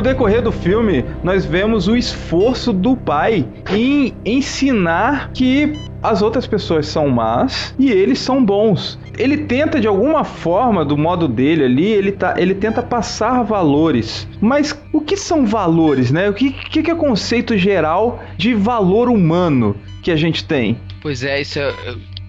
[0.02, 6.48] No decorrer do filme, nós vemos o esforço do pai em ensinar que as outras
[6.48, 8.98] pessoas são más e eles são bons.
[9.16, 14.28] Ele tenta de alguma forma, do modo dele ali, ele, tá, ele tenta passar valores.
[14.42, 16.28] Mas o que são valores, né?
[16.28, 20.80] O que, que é conceito geral de valor humano que a gente tem?
[21.00, 21.72] Pois é, isso é,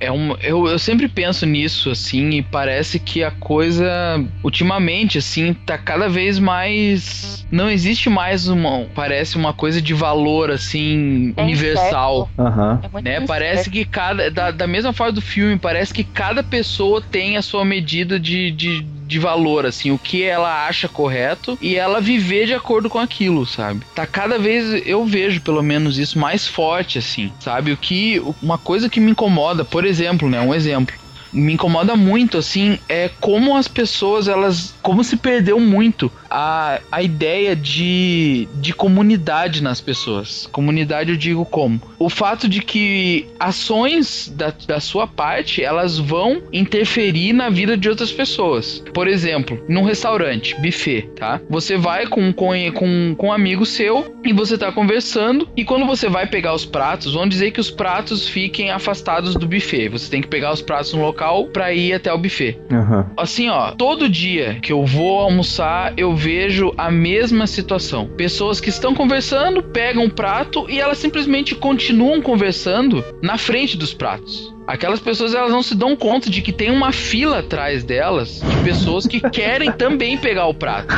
[0.02, 3.86] é um, eu, eu sempre penso nisso, assim, e parece que a coisa,
[4.42, 7.46] ultimamente, assim, tá cada vez mais.
[7.52, 8.84] Não existe mais uma.
[8.94, 12.28] Parece uma coisa de valor, assim, é universal.
[12.36, 12.98] Uhum.
[12.98, 13.20] É né?
[13.26, 14.28] Parece que cada.
[14.28, 18.50] Da, da mesma forma do filme, parece que cada pessoa tem a sua medida de,
[18.50, 22.98] de de valor, assim, o que ela acha correto e ela viver de acordo com
[22.98, 23.86] aquilo, sabe?
[23.94, 27.72] Tá cada vez, eu vejo pelo menos isso mais forte, assim, sabe?
[27.72, 30.40] O que, uma coisa que me incomoda, por exemplo, né?
[30.40, 30.94] Um exemplo
[31.32, 34.74] me incomoda muito, assim, é como as pessoas, elas.
[34.82, 40.48] Como se perdeu muito a, a ideia de, de comunidade nas pessoas.
[40.50, 41.80] Comunidade eu digo como?
[41.98, 47.88] O fato de que ações da, da sua parte, elas vão interferir na vida de
[47.88, 48.82] outras pessoas.
[48.92, 51.40] Por exemplo, num restaurante, buffet, tá?
[51.48, 55.86] Você vai com, com, com, com um amigo seu e você tá conversando, e quando
[55.86, 59.88] você vai pegar os pratos, vamos dizer que os pratos fiquem afastados do buffet.
[59.88, 62.58] Você tem que pegar os pratos no local local para ir até o buffet.
[62.70, 63.04] Uhum.
[63.16, 68.08] Assim, ó, todo dia que eu vou almoçar, eu vejo a mesma situação.
[68.16, 73.94] Pessoas que estão conversando, pegam um prato e elas simplesmente continuam conversando na frente dos
[73.94, 74.52] pratos.
[74.66, 78.64] Aquelas pessoas elas não se dão conta de que tem uma fila atrás delas de
[78.64, 80.94] pessoas que querem também pegar o prato.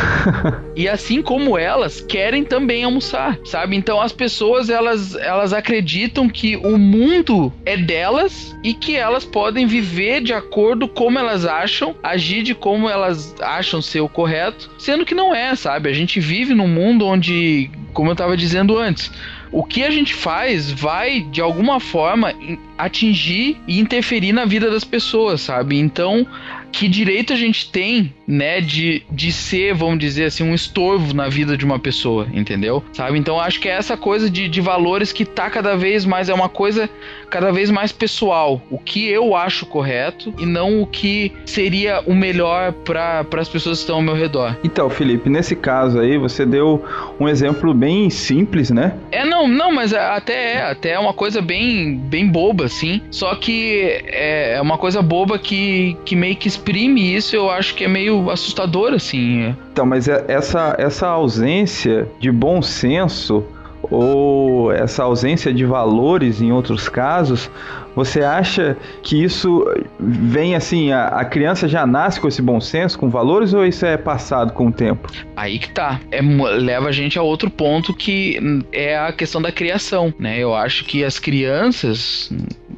[0.77, 3.77] E assim como elas querem também almoçar, sabe?
[3.77, 9.67] Então as pessoas elas elas acreditam que o mundo é delas e que elas podem
[9.67, 15.05] viver de acordo como elas acham, agir de como elas acham ser o correto, sendo
[15.05, 15.89] que não é, sabe?
[15.89, 19.11] A gente vive num mundo onde, como eu estava dizendo antes,
[19.55, 22.35] o que a gente faz vai de alguma forma
[22.77, 25.79] atingir e interferir na vida das pessoas, sabe?
[25.79, 26.27] Então,
[26.73, 31.29] que direito a gente tem, né, de, de ser, vamos dizer assim, um estorvo na
[31.29, 32.83] vida de uma pessoa, entendeu?
[32.93, 33.19] Sabe?
[33.19, 36.35] Então acho que é essa coisa de, de valores que tá cada vez mais, é
[36.35, 36.89] uma coisa
[37.31, 38.63] cada vez mais pessoal.
[38.71, 43.79] O que eu acho correto e não o que seria o melhor para as pessoas
[43.79, 44.57] que estão ao meu redor.
[44.65, 46.85] Então, Felipe, nesse caso aí, você deu
[47.19, 48.95] um exemplo bem simples, né?
[49.11, 53.01] É, não, não, mas até é, até é uma coisa bem, bem boba, assim.
[53.11, 57.75] Só que é, é uma coisa boba que, que meio que exprime isso, eu acho
[57.75, 59.55] que é meio assustador, assim.
[59.73, 63.45] Então, mas é, essa, essa ausência de bom senso
[63.91, 67.51] ou essa ausência de valores em outros casos,
[67.95, 69.65] você acha que isso
[69.99, 73.85] vem assim, a, a, criança já nasce com esse bom senso, com valores, ou isso
[73.85, 75.11] é passado com o tempo?
[75.37, 76.01] Aí que tá.
[76.11, 78.39] É, leva a gente a outro ponto que
[78.73, 80.39] é a questão da criação, né?
[80.39, 82.33] Eu acho que as crianças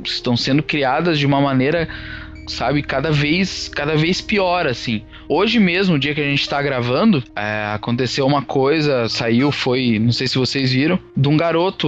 [0.04, 1.88] estão sendo criadas de uma maneira
[2.46, 5.02] sabe, cada vez, cada vez pior, assim.
[5.28, 9.98] Hoje mesmo, o dia que a gente tá gravando, é, aconteceu uma coisa, saiu, foi,
[9.98, 11.86] não sei se vocês viram, de um garoto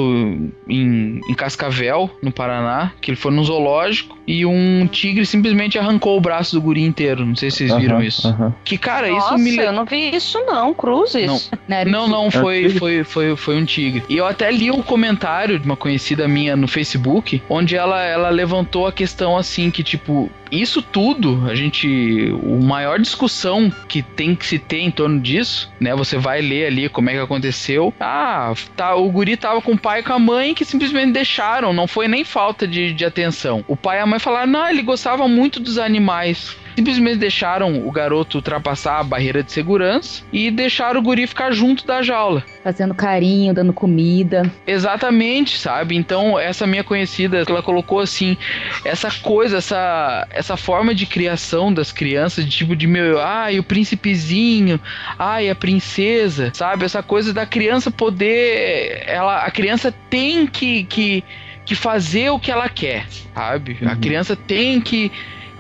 [0.69, 6.17] em, em Cascavel, no Paraná, que ele foi no zoológico e um tigre simplesmente arrancou
[6.17, 7.25] o braço do guri inteiro.
[7.25, 8.29] Não sei se vocês viram Aham, isso.
[8.29, 8.55] aham.
[8.65, 9.57] Que, cara, Nossa, isso me.
[9.57, 11.51] eu não vi isso não, Cruzes.
[11.67, 14.03] Não, não, não, foi, foi, foi, foi um tigre.
[14.09, 18.29] E eu até li um comentário de uma conhecida minha no Facebook, onde ela, ela
[18.29, 22.33] levantou a questão assim, que tipo, isso tudo, a gente.
[22.43, 25.95] O maior discussão que tem que se ter em torno disso, né?
[25.95, 27.93] Você vai ler ali como é que aconteceu.
[28.01, 31.73] Ah, tá, o guri tava com o pai e com a mãe que simplesmente deixaram,
[31.73, 33.65] não foi nem falta de, de atenção.
[33.67, 36.57] O pai e a mãe falaram, não, ele gostava muito dos animais.
[36.79, 41.85] Simplesmente deixaram o garoto ultrapassar a barreira de segurança e deixaram o guri ficar junto
[41.85, 42.45] da jaula.
[42.63, 44.49] Fazendo carinho, dando comida.
[44.65, 45.97] Exatamente, sabe?
[45.97, 48.37] Então, essa minha conhecida, ela colocou assim,
[48.85, 53.65] essa coisa, essa, essa forma de criação das crianças, de tipo de meu, ai, o
[53.65, 54.81] príncipezinho,
[55.19, 56.85] ai, a princesa, sabe?
[56.85, 61.25] Essa coisa da criança poder, ela, a criança tem que, que,
[61.67, 63.79] que fazer o que ela quer, sabe?
[63.85, 65.11] A criança tem que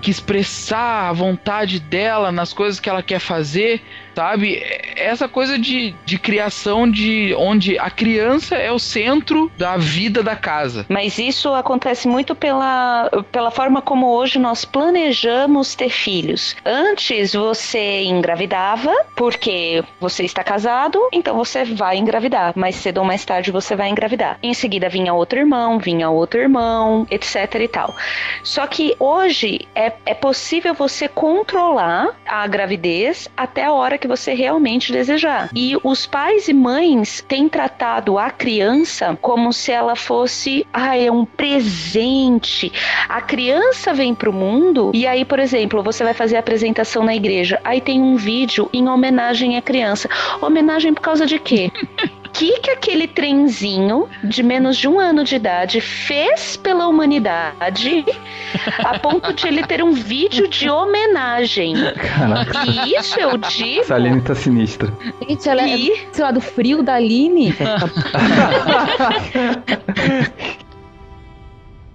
[0.01, 3.83] que expressar a vontade dela nas coisas que ela quer fazer,
[4.19, 4.61] sabe?
[4.97, 10.35] Essa coisa de, de criação de onde a criança é o centro da vida da
[10.35, 10.85] casa.
[10.89, 16.57] Mas isso acontece muito pela, pela forma como hoje nós planejamos ter filhos.
[16.65, 22.53] Antes você engravidava porque você está casado, então você vai engravidar.
[22.57, 24.37] Mais cedo ou mais tarde você vai engravidar.
[24.43, 27.95] Em seguida vinha outro irmão, vinha outro irmão, etc e tal.
[28.43, 34.35] Só que hoje é, é possível você controlar a gravidez até a hora que você
[34.35, 35.51] realmente desejar.
[35.55, 41.11] E os pais e mães têm tratado a criança como se ela fosse, ah, é
[41.11, 42.73] um presente.
[43.09, 47.15] A criança vem pro mundo e aí, por exemplo, você vai fazer a apresentação na
[47.15, 50.09] igreja, aí tem um vídeo em homenagem à criança.
[50.41, 51.71] Homenagem por causa de quê?
[52.29, 58.05] O que, que aquele trenzinho de menos de um ano de idade fez pela humanidade
[58.85, 61.75] a ponto de ele ter um vídeo de homenagem?
[61.95, 62.65] Caraca.
[62.67, 63.81] E isso eu digo.
[63.81, 64.93] Essa Aline tá sinistra.
[65.27, 65.77] Gente, ela é,
[66.13, 67.49] sei lá, do frio da Aline.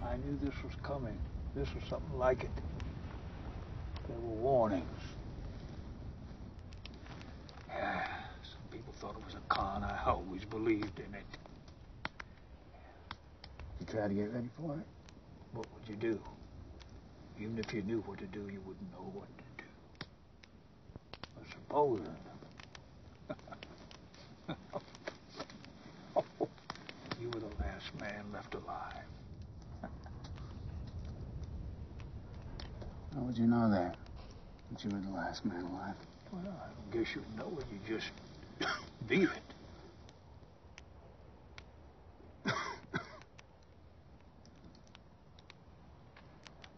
[0.03, 1.15] I knew this was coming.
[1.55, 2.51] This was something like it.
[4.07, 4.92] There were warnings.
[10.63, 11.25] Believed in it.
[13.79, 14.85] You try to get ready for it?
[15.53, 16.21] What would you do?
[17.39, 19.65] Even if you knew what to do, you wouldn't know what to do.
[21.35, 22.15] But supposing.
[27.21, 28.93] you were the last man left alive.
[33.13, 33.97] How would you know that?
[34.71, 35.95] That you were the last man alive?
[36.31, 37.65] Well, I guess you'd know it.
[37.71, 38.11] You just
[39.07, 39.52] be it.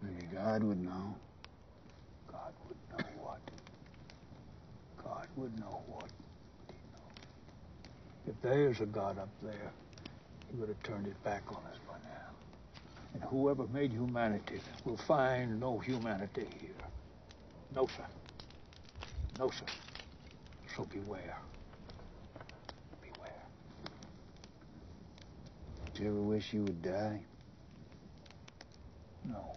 [0.06, 1.16] Maybe God would know.
[2.32, 3.40] God would know what.
[5.04, 6.10] God would know what.
[8.28, 9.72] If there's a God up there,
[10.52, 12.30] he would have turned it back on us by now.
[13.14, 16.72] And whoever made humanity will find no humanity here.
[17.76, 18.06] No, sir.
[19.40, 19.66] No, sir.
[20.76, 21.38] So beware.
[23.02, 23.44] Beware.
[25.94, 27.22] Did you ever wish you would die?
[29.28, 29.56] No.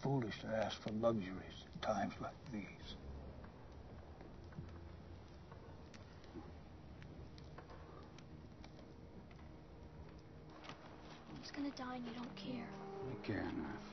[0.00, 2.64] It's foolish to ask for luxuries in times like these.
[11.40, 12.66] He's gonna die and you don't care.
[13.10, 13.84] I care enough.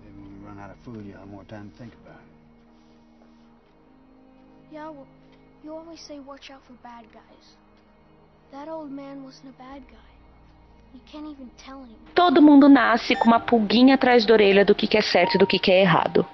[0.00, 3.26] Maybe when we run out of food, you'll have more time to think about it.
[4.72, 5.06] Yeah, well,
[5.62, 7.56] you always say watch out for bad guys.
[8.50, 10.11] That old man wasn't a bad guy.
[12.14, 15.38] Todo mundo nasce com uma pulguinha atrás da orelha do que que é certo e
[15.38, 16.26] do que que é errado.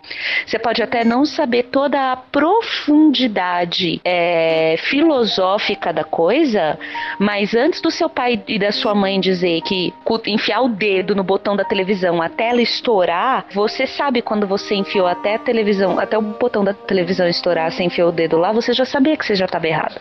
[0.44, 6.78] Você pode até não saber toda a profundidade é, filosófica da coisa,
[7.18, 9.92] mas antes do seu pai e da sua mãe dizer que
[10.26, 15.06] enfiar o dedo no botão da televisão até ela estourar, você sabe quando você enfiou
[15.06, 18.72] até a televisão, até o botão da televisão estourar, você enfiou o dedo lá, você
[18.72, 20.00] já sabia que você já estava errado.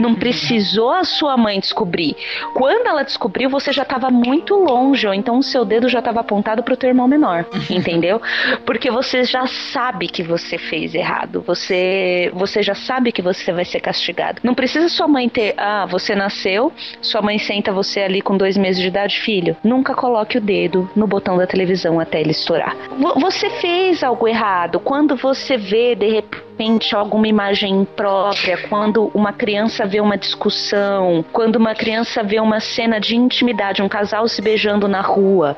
[0.00, 2.16] Não precisou a sua mãe descobrir.
[2.54, 5.98] Quando ela descobriu, você já estava estava muito longe, ou então o seu dedo já
[5.98, 8.20] estava apontado para o teu irmão menor, entendeu?
[8.64, 13.64] Porque você já sabe que você fez errado, você, você já sabe que você vai
[13.64, 14.40] ser castigado.
[14.42, 18.56] Não precisa sua mãe ter, ah, você nasceu, sua mãe senta você ali com dois
[18.56, 19.56] meses de idade, filho.
[19.62, 22.76] Nunca coloque o dedo no botão da televisão até ele estourar.
[23.20, 24.78] Você fez algo errado.
[24.80, 31.56] Quando você vê de repente alguma imagem própria, quando uma criança vê uma discussão, quando
[31.56, 35.56] uma criança vê uma cena de intimidade, um casal se beijando na rua,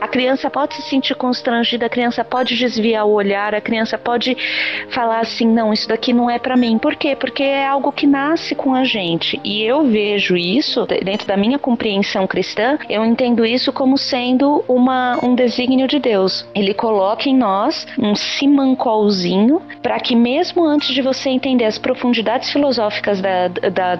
[0.00, 4.36] a criança pode se sentir constrangida, a criança pode desviar o olhar, a criança pode
[4.90, 6.78] falar assim: não, isso daqui não é para mim.
[6.78, 7.16] Por quê?
[7.16, 9.40] Porque é algo que nasce com a gente.
[9.44, 15.18] E eu vejo isso, dentro da minha compreensão cristã, eu entendo isso como sendo uma,
[15.24, 16.46] um desígnio de Deus.
[16.54, 22.50] Ele coloca em nós um simancolzinho para que mesmo antes de você entender as profundidades
[22.50, 23.96] filosóficas da, da,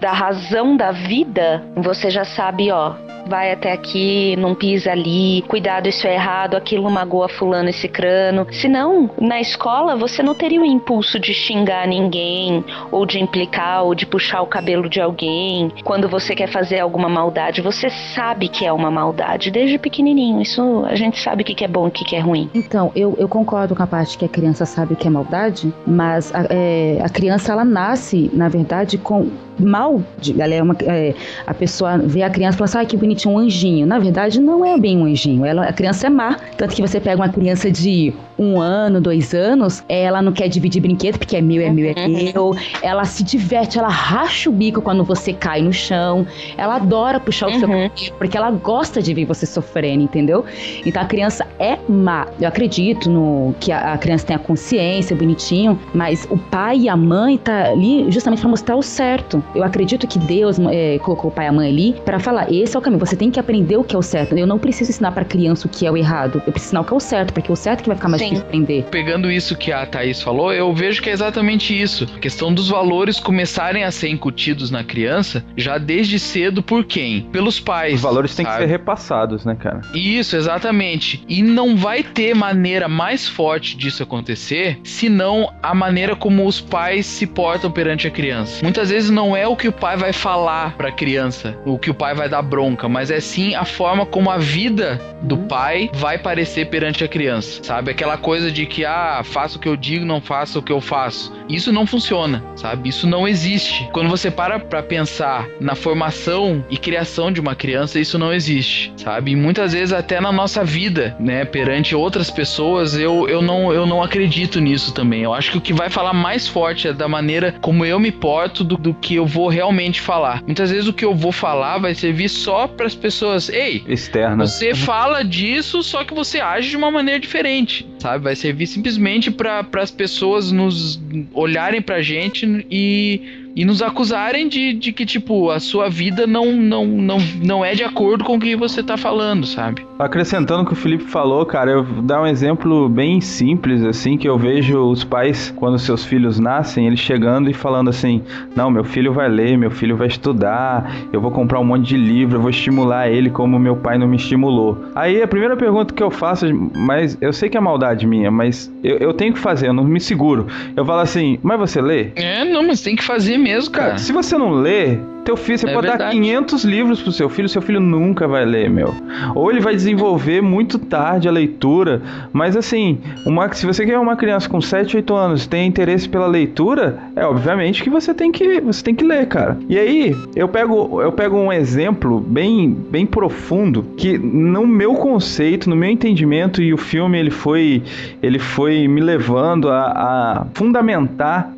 [0.00, 2.94] da razão da vida, você já sabe, ó,
[3.30, 8.44] vai até aqui, não pisa ali, cuidado, isso é errado, aquilo magoa fulano e cicrano.
[8.50, 13.94] Senão, na escola, você não teria o impulso de xingar ninguém, ou de implicar, ou
[13.94, 15.70] de puxar o cabelo de alguém.
[15.84, 20.42] Quando você quer fazer alguma maldade, você sabe que é uma maldade, desde pequenininho.
[20.42, 22.50] Isso a gente sabe o que é bom e o que é ruim.
[22.52, 26.34] Então, eu, eu concordo com a parte que a criança sabe que é maldade, mas
[26.34, 30.02] a, é, a criança, ela nasce, na verdade, com mal.
[30.18, 31.14] De, ela é uma, é,
[31.46, 33.86] a pessoa vê a criança e fala assim, ah, que bonitinho, um anjinho.
[33.86, 35.44] Na verdade, não é bem um anjinho.
[35.44, 36.36] Ela, a criança é má.
[36.56, 40.80] Tanto que você pega uma criança de um ano, dois anos, ela não quer dividir
[40.80, 42.56] brinquedo, porque é meu, é meu, é meu.
[42.82, 46.26] Ela se diverte, ela racha o bico quando você cai no chão.
[46.56, 50.44] Ela adora puxar o seu cabelo, porque ela gosta de ver você sofrendo, entendeu?
[50.86, 52.26] Então a criança é má.
[52.40, 56.96] Eu acredito no que a, a criança tenha consciência, bonitinho, mas o pai e a
[56.96, 59.44] mãe tá ali justamente para mostrar o certo.
[59.54, 62.74] Eu acredito que Deus é, colocou o pai e a mãe ali para falar: esse
[62.74, 63.00] é o caminho.
[63.00, 64.36] Você tem que aprender o que é o certo.
[64.36, 66.42] Eu não preciso ensinar para criança o que é o errado.
[66.46, 68.08] Eu preciso ensinar o que é o certo, porque o certo é que vai ficar
[68.08, 68.28] mais Sim.
[68.28, 68.84] difícil aprender.
[68.90, 72.06] Pegando isso que a Thaís falou, eu vejo que é exatamente isso.
[72.14, 77.22] A questão dos valores começarem a ser incutidos na criança já desde cedo por quem?
[77.22, 77.94] Pelos pais.
[77.94, 79.80] Os valores têm que ser repassados, né, cara?
[79.94, 81.24] Isso, exatamente.
[81.28, 87.06] E não vai ter maneira mais forte disso acontecer senão a maneira como os pais
[87.06, 88.62] se portam perante a criança.
[88.62, 91.94] Muitas vezes não é o que o pai vai falar pra criança, o que o
[91.94, 96.18] pai vai dar bronca, mas é sim a forma como a vida do pai vai
[96.18, 97.92] parecer perante a criança, sabe?
[97.92, 100.80] Aquela coisa de que, ah, faço o que eu digo, não faço o que eu
[100.80, 101.32] faço.
[101.48, 102.88] Isso não funciona, sabe?
[102.88, 103.88] Isso não existe.
[103.92, 108.92] Quando você para pra pensar na formação e criação de uma criança, isso não existe,
[108.96, 109.32] sabe?
[109.32, 113.86] E muitas vezes até na nossa vida, né, perante outras pessoas, eu, eu, não, eu
[113.86, 115.22] não acredito nisso também.
[115.22, 118.10] Eu acho que o que vai falar mais forte é da maneira como eu me
[118.10, 120.42] porto do, do que eu vou realmente falar.
[120.44, 124.46] Muitas vezes o que eu vou falar vai servir só para as pessoas, ei, Externa.
[124.46, 128.24] você fala disso, só que você age de uma maneira diferente, sabe?
[128.24, 130.98] Vai servir simplesmente para as pessoas nos
[131.34, 136.50] olharem pra gente e e nos acusarem de, de que, tipo, a sua vida não,
[136.50, 139.84] não, não, não é de acordo com o que você tá falando, sabe?
[139.98, 144.16] Acrescentando o que o Felipe falou, cara, eu vou dar um exemplo bem simples, assim,
[144.16, 148.22] que eu vejo os pais, quando seus filhos nascem, eles chegando e falando assim:
[148.56, 151.98] Não, meu filho vai ler, meu filho vai estudar, eu vou comprar um monte de
[151.98, 154.86] livro, eu vou estimular ele como meu pai não me estimulou.
[154.94, 158.72] Aí a primeira pergunta que eu faço, mas eu sei que é maldade minha, mas
[158.82, 160.46] eu, eu tenho que fazer, eu não me seguro.
[160.74, 162.08] Eu falo assim: Mas você lê?
[162.16, 163.98] É, não, mas tem que fazer mesmo, cara.
[163.98, 166.16] Se você não lê, teu filho, você É pode dar verdade.
[166.16, 168.94] 500 livros pro seu filho, seu filho nunca vai ler, meu.
[169.34, 172.02] Ou ele vai desenvolver muito tarde a leitura,
[172.32, 176.26] mas assim, uma, se você quer uma criança com 7, 8 anos tem interesse pela
[176.26, 179.58] leitura, é obviamente que você tem que, você tem que ler, cara.
[179.68, 185.68] E aí, eu pego, eu pego um exemplo bem, bem profundo que no meu conceito,
[185.68, 187.82] no meu entendimento e o filme ele foi,
[188.22, 191.52] ele foi me levando a, a fundamentar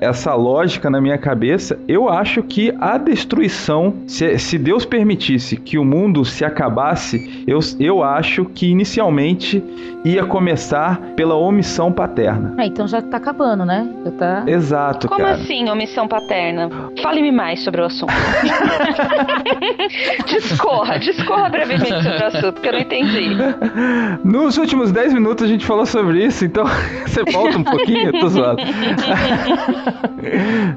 [0.00, 1.78] essa lógica na minha cabeça.
[1.88, 7.60] Eu acho que a destruição, se, se Deus permitisse que o mundo se acabasse, eu,
[7.78, 9.62] eu acho que inicialmente
[10.04, 12.54] ia começar pela omissão paterna.
[12.58, 13.88] Ah, então já tá acabando, né?
[14.04, 14.44] Já tá.
[14.46, 15.34] Exato, Como cara.
[15.34, 16.68] assim, omissão paterna?
[17.02, 18.12] Fale-me mais sobre o assunto.
[20.26, 23.36] discorra, discorra brevemente sobre o assunto, porque eu não entendi.
[24.24, 26.64] Nos últimos 10 minutos a gente falou sobre isso, então
[27.06, 28.62] você volta um pouquinho, tô zoado.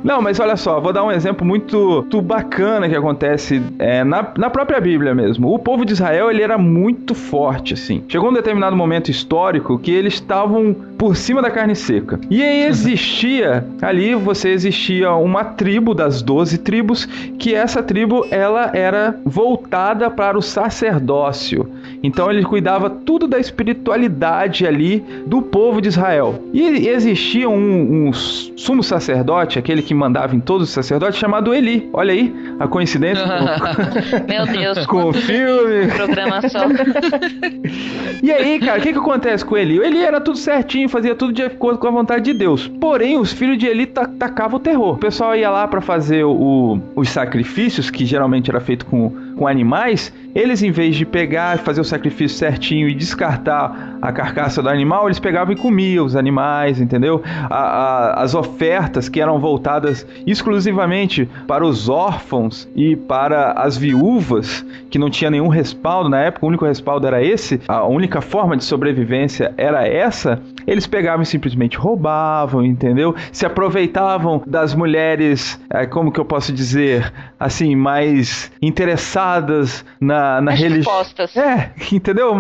[0.04, 4.04] Não, mas olha só, vou dar um exemplo muito tu muito bacana que acontece é,
[4.04, 5.54] na, na própria Bíblia mesmo.
[5.54, 8.04] O povo de Israel ele era muito forte, assim.
[8.08, 12.20] Chegou um determinado momento histórico que eles estavam por cima da carne seca.
[12.30, 17.06] E aí existia, ali você existia uma tribo das doze tribos,
[17.38, 21.70] que essa tribo ela era voltada para o sacerdócio.
[22.02, 26.42] Então ele cuidava tudo da espiritualidade ali do povo de Israel.
[26.54, 31.90] E existia um, um sumo sacerdote, aquele que mandava em todos os sacerdotes, chamado Eli.
[31.94, 33.26] Olha aí a coincidência.
[33.26, 34.26] Com...
[34.28, 35.88] Meu Deus, com o filme.
[35.88, 36.60] Programa só.
[38.24, 39.80] e aí, cara, o que, que acontece com Eli?
[39.80, 42.68] O Eli era tudo certinho, fazia tudo de acordo com a vontade de Deus.
[42.80, 44.96] Porém, os filhos de Eli tacavam o terror.
[44.96, 49.48] O pessoal ia lá para fazer o, os sacrifícios, que geralmente era feito com, com
[49.48, 50.14] animais.
[50.36, 55.08] Eles, em vez de pegar fazer o sacrifício certinho e descartar a carcaça do animal,
[55.08, 57.22] eles pegavam e comiam os animais, entendeu?
[57.50, 64.66] A, a, as ofertas que eram voltadas exclusivamente para os órfãos e para as viúvas,
[64.90, 68.56] que não tinha nenhum respaldo na época, o único respaldo era esse, a única forma
[68.56, 73.16] de sobrevivência era essa, eles pegavam e simplesmente roubavam, entendeu?
[73.32, 80.52] Se aproveitavam das mulheres, é, como que eu posso dizer, assim, mais interessadas na, na
[80.52, 80.94] religião.
[81.36, 82.36] É, entendeu?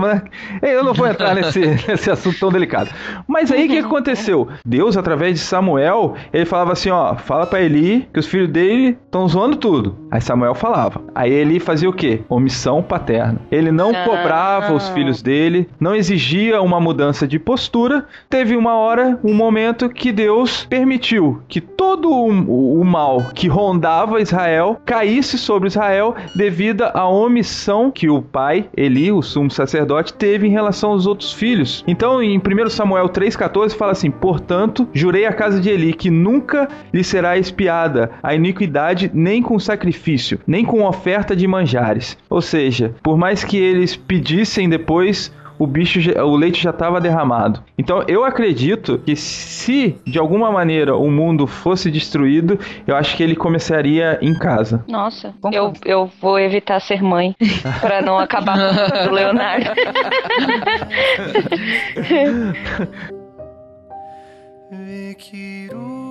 [0.61, 2.91] Eu não vou entrar nesse, nesse assunto tão delicado.
[3.27, 4.47] Mas aí o que aconteceu?
[4.63, 8.97] Deus, através de Samuel, ele falava assim: ó, fala para Eli que os filhos dele
[9.05, 9.97] estão zoando tudo.
[10.11, 11.01] Aí Samuel falava.
[11.15, 12.21] Aí Eli fazia o quê?
[12.30, 13.39] Omissão paterna.
[13.51, 14.03] Ele não ah.
[14.03, 18.05] cobrava os filhos dele, não exigia uma mudança de postura.
[18.30, 24.22] Teve uma hora, um momento que Deus permitiu que todo o, o mal que rondava
[24.22, 30.47] Israel caísse sobre Israel devido à omissão que o pai, Eli, o sumo sacerdote, teve
[30.47, 31.84] em relação aos outros filhos.
[31.88, 36.67] Então, em 1 Samuel 3,14 fala assim: Portanto, jurei a casa de Eli que nunca
[36.93, 42.17] lhe será espiada a iniquidade, nem com sacrifício, nem com oferta de manjares.
[42.30, 47.62] Ou seja, por mais que eles pedissem depois o bicho, o leite já estava derramado.
[47.78, 52.57] Então eu acredito que se de alguma maneira o mundo fosse destruído,
[52.88, 54.84] eu acho que ele começaria em casa.
[54.88, 57.36] Nossa, eu, eu vou evitar ser mãe
[57.82, 58.57] para não acabar
[59.03, 59.70] com o Leonardo.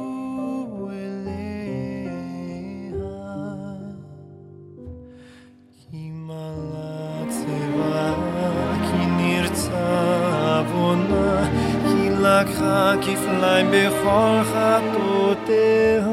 [12.23, 16.07] לקחה כפליים בכל חטאותיה.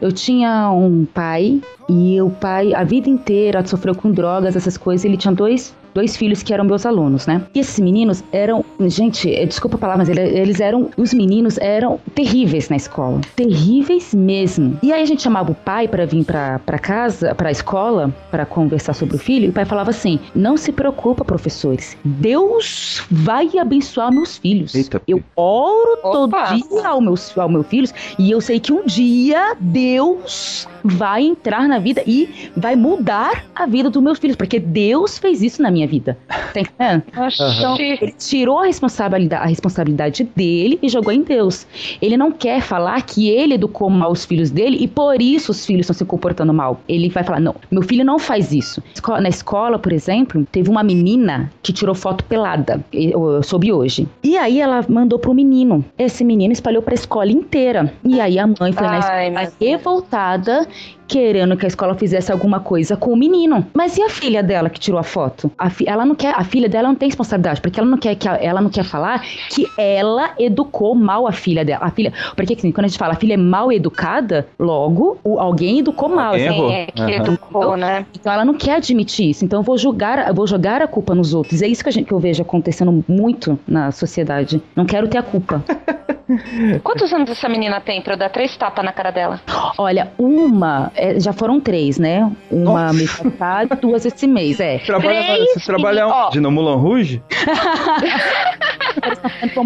[0.00, 5.04] Eu tinha um pai e o pai a vida inteira sofreu com drogas, essas coisas.
[5.04, 7.41] Ele tinha dois dois filhos que eram meus alunos, né?
[7.53, 11.99] E esses meninos eram, gente, eh, desculpa a palavra, mas eles eram, os meninos eram
[12.13, 14.77] terríveis na escola, terríveis mesmo.
[14.83, 18.45] E aí a gente chamava o pai para vir para casa, para a escola, para
[18.45, 21.97] conversar sobre o filho, e o pai falava assim: "Não se preocupa, professores.
[22.03, 24.75] Deus vai abençoar meus filhos.
[24.75, 25.01] Eita.
[25.07, 26.11] Eu oro Opa.
[26.11, 31.23] todo dia ao meu, ao meu filhos e eu sei que um dia Deus vai
[31.23, 35.61] entrar na vida e vai mudar a vida dos meus filhos, porque Deus fez isso
[35.61, 36.17] na minha vida.
[36.27, 37.03] Tá entendendo?
[37.59, 41.67] Então, ele tirou a responsabilidade, a responsabilidade dele e jogou em Deus.
[42.01, 45.65] Ele não quer falar que ele educou mal os filhos dele e por isso os
[45.65, 46.81] filhos estão se comportando mal.
[46.87, 48.81] Ele vai falar: não, meu filho não faz isso.
[49.21, 52.83] Na escola, por exemplo, teve uma menina que tirou foto pelada.
[52.91, 54.07] Eu soube hoje.
[54.23, 55.83] E aí ela mandou pro menino.
[55.97, 57.93] Esse menino espalhou pra escola inteira.
[58.03, 60.67] E aí a mãe foi Ai, na escola revoltada
[61.09, 63.65] querendo que a escola fizesse alguma coisa com o menino.
[63.73, 65.51] Mas e a filha dela que tirou a foto?
[65.57, 68.13] A fi, ela não quer, a filha dela não tem responsabilidade, porque ela não quer
[68.15, 71.85] que a, ela não quer falar que ela educou mal a filha dela.
[71.85, 75.39] A filha, porque assim, quando a gente fala a filha é mal educada, logo o,
[75.39, 76.35] alguém educou mal.
[76.35, 77.09] Assim, é, que uhum.
[77.09, 78.05] educou, né?
[78.13, 79.43] Então ela não quer admitir isso.
[79.43, 81.63] Então eu vou julgar, eu vou jogar a culpa nos outros.
[81.63, 84.61] É isso que, a gente, que eu vejo acontecendo muito na sociedade.
[84.75, 85.63] Não quero ter a culpa.
[86.83, 89.41] Quantos anos essa menina tem pra eu dar três tapas na cara dela?
[89.77, 92.29] Olha, uma, é, já foram três, né?
[92.51, 94.79] Uma mês passado, duas esse mês, é.
[94.79, 96.39] Trabalha, três você trabalha onde?
[96.39, 97.21] No Mulan Rouge?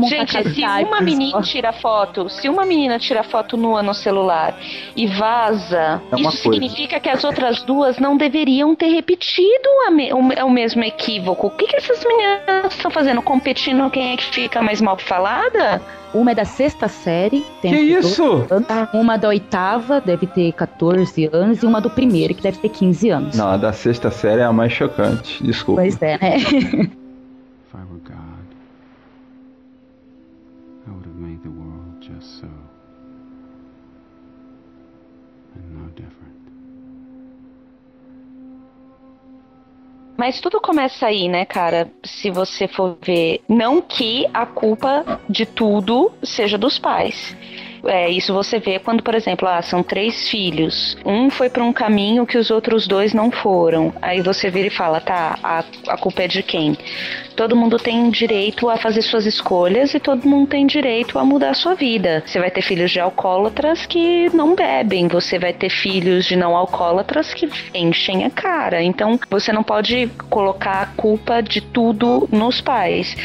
[0.08, 4.56] Gente, se uma menina tira foto, se uma menina tira foto nua no celular
[4.96, 6.60] e vaza, é isso coisa.
[6.60, 11.48] significa que as outras duas não deveriam ter repetido me, o, o, mesmo equívoco.
[11.48, 13.22] O que, que essas meninas estão fazendo?
[13.22, 15.82] Competindo quem é que fica mais mal falada?
[16.14, 17.44] Uma é da sexta série.
[17.62, 18.46] que isso?
[18.94, 21.64] Uma da oitava, deve ter 14 anos.
[21.64, 23.36] E uma do primeiro, que deve ter 15 anos.
[23.36, 25.44] Não, a da sexta série é a mais chocante.
[25.44, 25.82] Desculpa.
[25.82, 26.92] Pois é, né?
[40.24, 41.92] Mas tudo começa aí, né, cara?
[42.02, 43.42] Se você for ver.
[43.46, 47.36] Não que a culpa de tudo seja dos pais.
[47.86, 50.98] É, isso você vê quando, por exemplo, ah, são três filhos.
[51.06, 53.94] Um foi para um caminho que os outros dois não foram.
[54.02, 56.78] Aí você vira e fala, tá, a, a culpa é de quem?
[57.36, 61.50] Todo mundo tem direito a fazer suas escolhas e todo mundo tem direito a mudar
[61.50, 62.24] a sua vida.
[62.26, 66.56] Você vai ter filhos de alcoólatras que não bebem, você vai ter filhos de não
[66.56, 68.84] alcoólatras que enchem a cara.
[68.84, 73.16] Então você não pode colocar a culpa de tudo nos pais.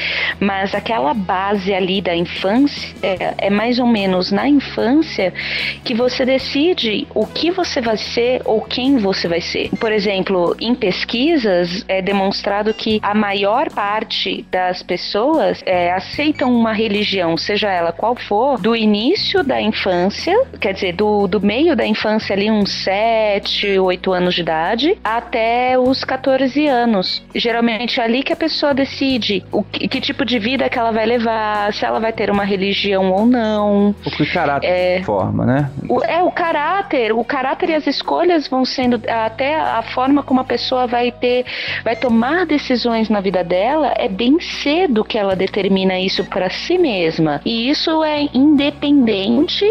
[0.41, 5.33] Mas aquela base ali da infância é, é mais ou menos na infância
[5.85, 9.71] que você decide o que você vai ser ou quem você vai ser.
[9.79, 16.73] Por exemplo, em pesquisas é demonstrado que a maior parte das pessoas é, aceitam uma
[16.73, 21.87] religião, seja ela qual for, do início da infância, quer dizer, do, do meio da
[21.87, 27.23] infância ali, uns 7, 8 anos de idade, até os 14 anos.
[27.35, 30.91] Geralmente é ali que a pessoa decide o que, que tipo de vida que ela
[30.91, 33.95] vai levar, se ela vai ter uma religião ou não.
[34.05, 35.03] O que caráter É.
[35.05, 35.71] forma, né?
[35.89, 40.41] O- é o caráter, o caráter e as escolhas vão sendo até a forma como
[40.41, 41.45] a pessoa vai ter,
[41.85, 46.79] vai tomar decisões na vida dela é bem cedo que ela determina isso para si
[46.79, 49.65] mesma e isso é independente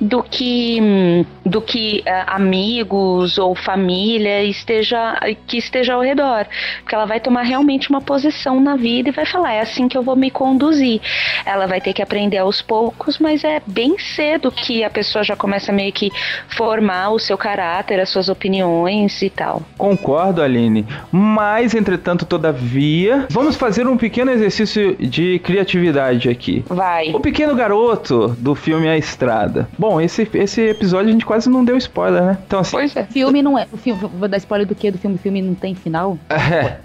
[0.00, 6.46] do que do que ah, amigos ou família esteja que esteja ao redor,
[6.80, 9.96] porque ela vai tomar realmente uma posição na vida e vai falar é assim que
[9.96, 11.00] eu vou me conduzir.
[11.44, 15.36] Ela vai ter que aprender aos poucos, mas é bem cedo que a pessoa já
[15.36, 16.10] começa meio que
[16.48, 19.62] formar o seu caráter, as suas opiniões e tal.
[19.76, 20.86] Concordo, Aline.
[21.10, 26.64] Mas, entretanto, todavia, vamos fazer um pequeno exercício de criatividade aqui.
[26.68, 27.10] Vai.
[27.10, 29.68] O pequeno garoto do filme A Estrada.
[29.78, 32.38] Bom, esse, esse episódio a gente quase não deu spoiler, né?
[32.46, 32.72] Então, assim.
[32.72, 33.04] Pois é.
[33.04, 33.66] Filme não é.
[33.72, 34.90] O filme, vou dar spoiler do que?
[34.90, 35.16] Do filme?
[35.16, 36.18] O filme não tem final?
[36.50, 36.78] É.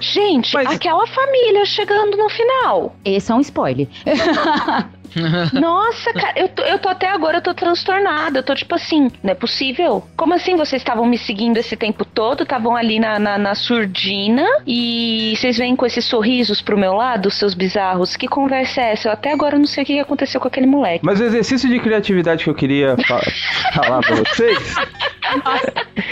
[0.00, 2.96] Gente, aquela família chegando no final.
[3.04, 3.86] Esse é um spoiler.
[5.52, 8.38] Nossa, cara, eu tô, eu tô até agora, eu tô transtornada.
[8.38, 10.04] Eu tô tipo assim, não é possível.
[10.16, 12.42] Como assim vocês estavam me seguindo esse tempo todo?
[12.42, 17.30] Estavam ali na, na, na surdina e vocês vêm com esses sorrisos pro meu lado,
[17.30, 18.16] seus bizarros?
[18.16, 19.08] Que conversa é essa?
[19.08, 21.04] Eu até agora não sei o que aconteceu com aquele moleque.
[21.04, 23.20] Mas o exercício de criatividade que eu queria fa-
[23.74, 24.74] falar pra vocês.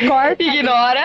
[0.08, 0.42] Corta.
[0.42, 1.02] Ignora.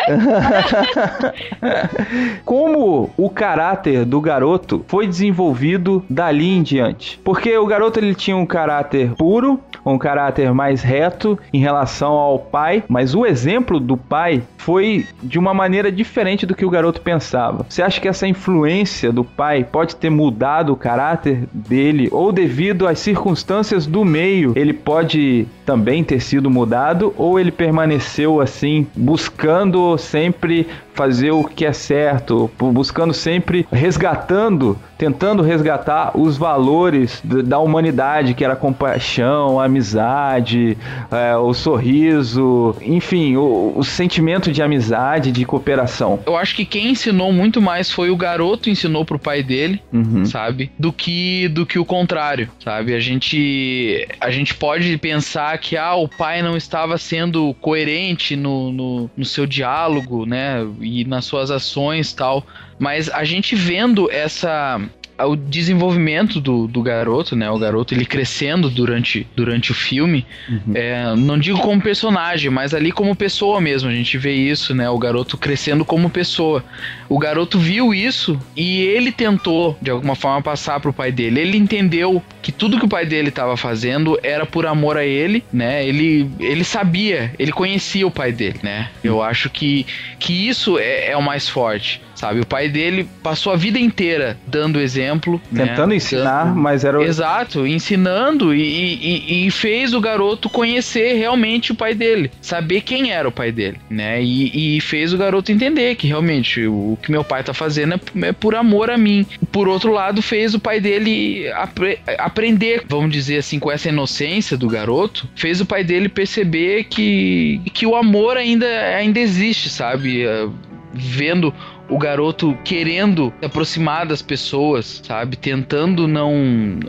[2.45, 7.19] Como o caráter do garoto foi desenvolvido dali em diante?
[7.23, 12.37] Porque o garoto ele tinha um caráter puro, um caráter mais reto em relação ao
[12.39, 17.01] pai, mas o exemplo do pai foi de uma maneira diferente do que o garoto
[17.01, 17.65] pensava.
[17.67, 22.87] Você acha que essa influência do pai pode ter mudado o caráter dele ou devido
[22.87, 29.95] às circunstâncias do meio, ele pode também ter sido mudado ou ele permaneceu assim buscando
[29.99, 30.65] sempre
[30.95, 38.33] fazer o que é certo, bu- buscando sempre resgatando, tentando resgatar os valores da humanidade,
[38.33, 40.77] que era a compaixão, a amizade,
[41.09, 46.19] é, o sorriso, enfim, o, o sentimento de amizade, de cooperação.
[46.25, 50.25] Eu acho que quem ensinou muito mais foi o garoto ensinou pro pai dele, Uhum.
[50.25, 50.71] sabe?
[50.77, 52.93] Do que do que o contrário, sabe?
[52.93, 58.71] A gente a gente pode pensar que ah, o pai não estava sendo coerente no,
[58.71, 60.65] no, no seu diálogo, né?
[60.81, 62.45] E nas suas ações tal.
[62.79, 64.81] Mas a gente vendo essa
[65.25, 67.49] o desenvolvimento do, do garoto, né?
[67.49, 70.25] O garoto ele crescendo durante, durante o filme.
[70.73, 73.89] É, não digo como personagem, mas ali como pessoa mesmo.
[73.89, 74.89] A gente vê isso, né?
[74.89, 76.63] O garoto crescendo como pessoa.
[77.09, 81.39] O garoto viu isso e ele tentou, de alguma forma, passar pro pai dele.
[81.39, 85.43] Ele entendeu que tudo que o pai dele estava fazendo era por amor a ele,
[85.51, 85.83] né?
[85.85, 88.89] Ele, ele sabia, ele conhecia o pai dele, né?
[89.03, 89.85] Eu acho que,
[90.19, 92.41] que isso é, é o mais forte, sabe?
[92.41, 95.65] O pai dele passou a vida inteira dando exemplo, né?
[95.67, 101.71] Tentando ensinar, mas era o- Exato, ensinando e, e- e fez o garoto conhecer realmente
[101.71, 104.21] o pai dele, saber quem era o pai dele, né?
[104.21, 108.27] E, e fez o garoto entender que realmente o que meu pai tá fazendo é,
[108.27, 109.25] é por amor a mim.
[109.51, 114.57] Por outro lado, fez o pai dele apre- aprender, vamos dizer assim, com essa inocência
[114.57, 120.23] do garoto, fez o pai dele perceber que, que o amor ainda, ainda existe, sabe?
[120.23, 120.47] Eh,
[120.91, 121.53] Vendo
[121.89, 125.35] o garoto querendo se aproximar das pessoas, sabe?
[125.35, 126.33] Tentando não.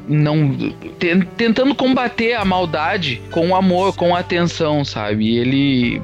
[0.08, 0.56] não
[0.98, 5.24] ten- tentando combater a maldade com amor, com atenção, sabe?
[5.24, 6.02] E ele.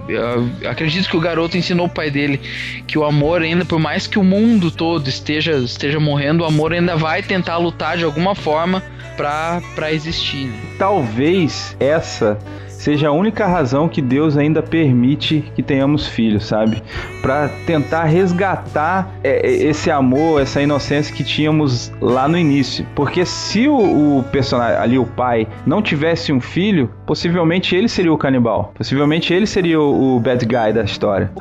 [0.69, 2.41] acredito que o garoto ensinou o pai dele
[2.87, 6.73] que o amor, ainda, por mais que o mundo todo esteja, esteja morrendo, o amor
[6.73, 8.83] ainda vai tentar lutar de alguma forma
[9.17, 10.47] pra existir.
[10.47, 10.55] né?
[10.79, 12.39] talvez essa
[12.87, 16.81] seja a única razão que Deus ainda permite que tenhamos filhos, sabe?
[17.21, 22.87] Para tentar resgatar é, é, esse amor, essa inocência que tínhamos lá no início.
[22.95, 28.13] Porque se o, o personagem ali, o pai, não tivesse um filho, possivelmente ele seria
[28.13, 28.73] o canibal.
[28.77, 31.33] Possivelmente ele seria o, o bad guy da história.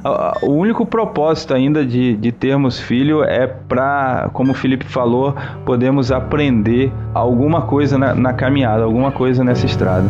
[0.41, 5.35] O, o único propósito ainda de, de termos filho é para, como o Felipe falou,
[5.63, 10.09] podemos aprender alguma coisa na, na caminhada, alguma coisa nessa estrada.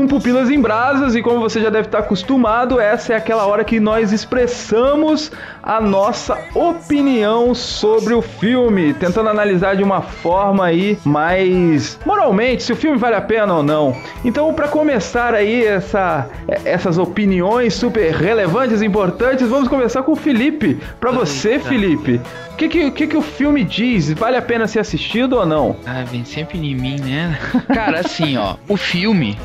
[0.00, 3.62] um Pupilas em Brasas e como você já deve estar acostumado, essa é aquela hora
[3.62, 5.30] que nós expressamos
[5.62, 12.72] a nossa opinião sobre o filme, tentando analisar de uma forma aí mais moralmente se
[12.72, 13.94] o filme vale a pena ou não.
[14.24, 16.28] Então, para começar aí essa,
[16.64, 20.80] essas opiniões super relevantes e importantes, vamos começar com o Felipe.
[20.98, 22.20] Para você, Felipe,
[22.68, 24.12] que, que, que, que o filme diz?
[24.12, 25.76] Vale a pena ser assistido ou não?
[25.86, 27.38] Ah, vem sempre em mim, né?
[27.72, 29.38] Cara, assim, ó, o filme.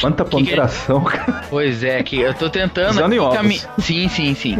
[0.00, 1.44] Quanta ponderação, cara.
[1.48, 2.94] Pois é, que eu tô tentando.
[3.32, 4.58] Cami- Sim, sim, sim.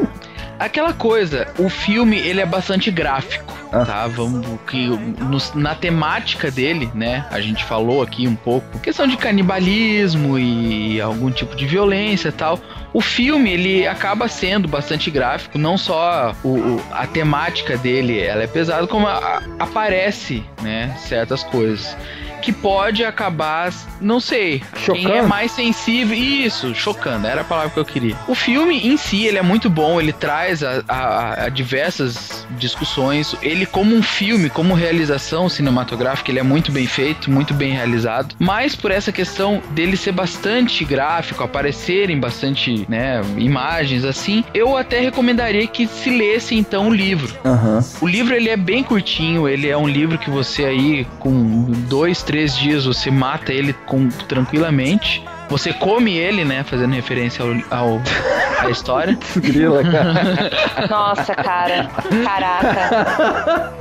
[0.59, 4.07] Aquela coisa, o filme ele é bastante gráfico, tá?
[4.07, 7.27] Vamos que nos- na temática dele, né?
[7.31, 12.33] A gente falou aqui um pouco questão de canibalismo e algum tipo de violência e
[12.33, 12.59] tal.
[12.97, 18.43] O filme ele acaba sendo bastante gráfico, não só o, o- a temática dele, ela
[18.43, 20.97] é pesada, como a- a- aparece, né?
[20.99, 21.95] Certas coisas
[22.43, 25.29] que pode acabar, não sei, quem é Chocando?
[25.29, 28.17] mais sensível, isso, chocando, era a palavra que eu queria.
[28.29, 33.35] O filme em si, ele é muito bom, ele traz a, a- a diversas discussões,
[33.43, 38.35] ele como um filme, como realização cinematográfica, ele é muito bem feito, muito bem realizado,
[38.39, 45.01] mas por essa questão dele ser bastante gráfico, aparecerem bastante, né, imagens assim, eu até
[45.01, 47.35] recomendaria que se lesse então o livro.
[47.45, 47.85] Aham.
[48.01, 52.23] O livro ele é bem curtinho, ele é um livro que você aí com dois,
[52.27, 55.25] três dias você mata ele com tranquilamente.
[55.49, 56.65] Você come ele, né?
[56.65, 58.03] Fazendo referência ao, ao
[58.67, 59.17] à história.
[59.37, 60.51] Grila, cara.
[60.91, 61.89] Nossa, cara.
[62.25, 63.73] Caraca.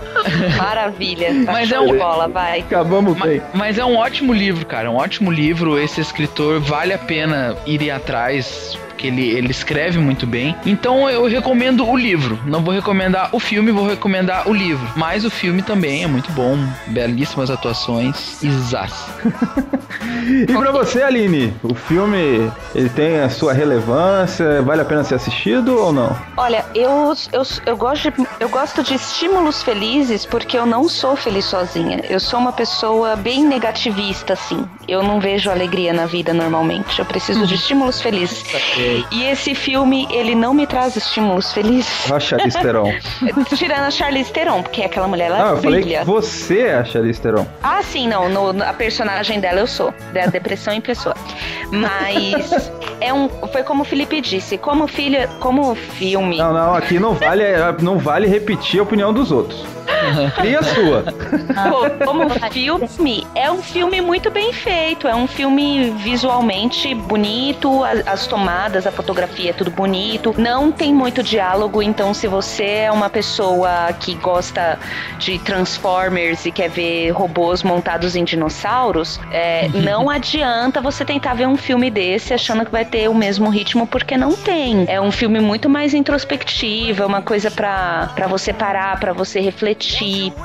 [0.57, 1.43] Maravilha.
[1.45, 2.59] Tá Mas é um- bola, vai.
[2.59, 3.41] Acabamos bem.
[3.53, 4.91] Mas é um ótimo livro, cara.
[4.91, 5.79] Um ótimo livro.
[5.79, 8.77] Esse escritor vale a pena ir atrás.
[8.95, 10.55] Porque ele, ele escreve muito bem.
[10.65, 12.39] Então eu recomendo o livro.
[12.45, 14.87] Não vou recomendar o filme, vou recomendar o livro.
[14.95, 16.57] Mas o filme também é muito bom.
[16.87, 18.41] Belíssimas atuações.
[18.41, 18.93] Isas.
[20.25, 25.15] E pra você, Aline, o filme ele tem a sua relevância, vale a pena ser
[25.15, 26.15] assistido ou não?
[26.35, 31.15] Olha, eu, eu, eu, gosto de, eu gosto de estímulos felizes porque eu não sou
[31.15, 32.01] feliz sozinha.
[32.09, 34.67] Eu sou uma pessoa bem negativista, assim.
[34.87, 36.99] Eu não vejo alegria na vida normalmente.
[36.99, 38.43] Eu preciso de estímulos felizes.
[39.11, 42.11] E esse filme, ele não me traz estímulos felizes.
[42.11, 42.91] A Charlize Theron.
[43.55, 47.19] Tirando a Charlize Theron, porque aquela mulher lá Não, eu falei você é a Charlize
[47.21, 47.45] Theron.
[47.63, 48.29] Ah, sim, não.
[48.29, 49.93] no- no- a personagem dela eu sou.
[50.13, 51.15] Da depressão em pessoa.
[51.71, 52.71] Mas
[53.01, 53.27] é um.
[53.51, 56.37] Foi como o Felipe disse, como filha, como filme.
[56.37, 57.43] Não, não, aqui não vale,
[57.81, 59.65] não vale repetir a opinião dos outros.
[60.35, 61.03] Cria a sua.
[61.03, 65.07] Pô, como filme, é um filme muito bem feito.
[65.07, 70.33] É um filme visualmente bonito, a- as, tomadas, a fotografia é tudo bonito.
[70.37, 74.77] Não tem muito diálogo, então se você é uma pessoa que gosta
[75.19, 81.47] de Transformers e quer ver robôs montados em dinossauros, é, não adianta você tentar ver
[81.47, 84.85] um filme desse achando que vai ter o mesmo ritmo, porque não tem.
[84.87, 89.74] É um filme muito mais introspectivo, é uma coisa pra você parar, pra você refletir.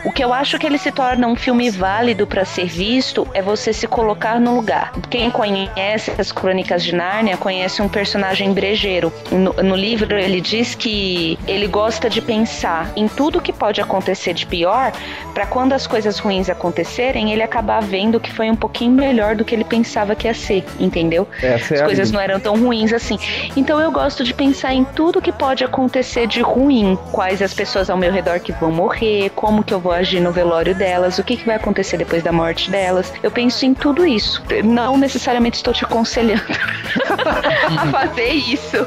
[0.05, 3.43] O que eu acho que ele se torna um filme válido pra ser visto é
[3.43, 4.93] você se colocar no lugar.
[5.09, 9.13] Quem conhece as Crônicas de Nárnia conhece um personagem brejeiro.
[9.31, 14.35] No, no livro ele diz que ele gosta de pensar em tudo que pode acontecer
[14.35, 14.93] de pior,
[15.35, 19.45] pra quando as coisas ruins acontecerem, ele acabar vendo que foi um pouquinho melhor do
[19.45, 21.29] que ele pensava que ia ser, entendeu?
[21.43, 23.19] Essa é As a coisas não eram tão ruins assim.
[23.57, 27.91] Então eu gosto de pensar em tudo que pode acontecer de ruim, quais as pessoas
[27.91, 31.25] ao meu redor que vão morrer, como que eu vou agir no velório delas, o
[31.25, 33.13] que, que vai acontecer depois da morte delas.
[33.23, 34.43] Eu penso em tudo isso.
[34.65, 36.43] Não necessariamente estou te aconselhando
[37.77, 38.87] a fazer isso,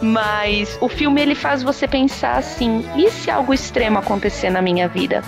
[0.00, 4.88] mas o filme ele faz você pensar assim: e se algo extremo acontecer na minha
[4.88, 5.22] vida?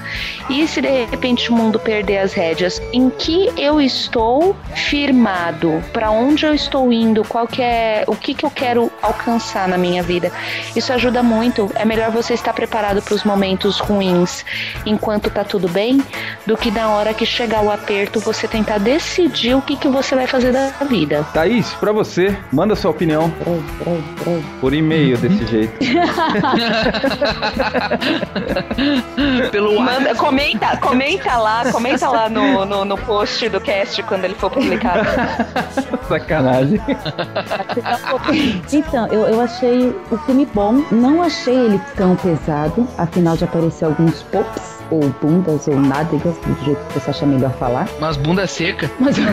[0.51, 2.83] E se de repente o mundo perder as rédeas?
[2.93, 5.83] Em que eu estou firmado?
[5.93, 7.25] Para onde eu estou indo?
[7.25, 10.33] Qual que é o que que eu quero alcançar na minha vida?
[10.75, 11.71] Isso ajuda muito.
[11.75, 14.34] É melhor você estar preparado para os momentos ruins
[14.87, 16.03] enquanto tá tudo bem,
[16.47, 20.15] do que na hora que chegar o aperto você tentar decidir o que que você
[20.15, 21.27] vai fazer da vida.
[21.35, 23.31] Thaís, pra você, manda sua opinião
[24.61, 25.75] por e-mail desse jeito.
[29.51, 34.35] Pelo Manda, comenta, comenta lá, comenta lá no, no, no post do cast quando ele
[34.35, 35.07] for publicado.
[36.09, 36.81] Sacanagem.
[38.73, 43.85] Então, eu, eu achei o filme bom, não achei ele tão pesado, afinal de aparecer
[43.85, 47.89] alguns pops, ou bundas, ou nádegas, do jeito que você acha melhor falar.
[47.99, 48.91] Umas bunda seca.
[49.01, 49.25] Mas, eu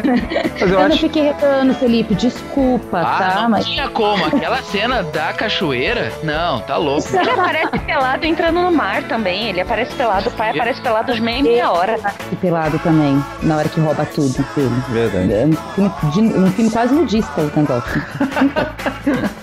[0.61, 3.41] eu, não acho- fiquei reparando, Felipe, desculpa, Ah, tá?
[3.41, 4.23] não Mas tinha como.
[4.25, 7.07] Aquela cena da cachoeira, não, tá louco.
[7.15, 9.49] Ele aparece pelado entrando no mar também.
[9.49, 11.97] Ele aparece pelado, o pai aparece pelado de meia, meia hora.
[12.31, 14.83] e pelado também, na hora que rouba tudo dele.
[14.89, 15.33] Verdade.
[15.33, 15.91] É um filme,
[16.31, 17.83] de- um filme quase nudista o.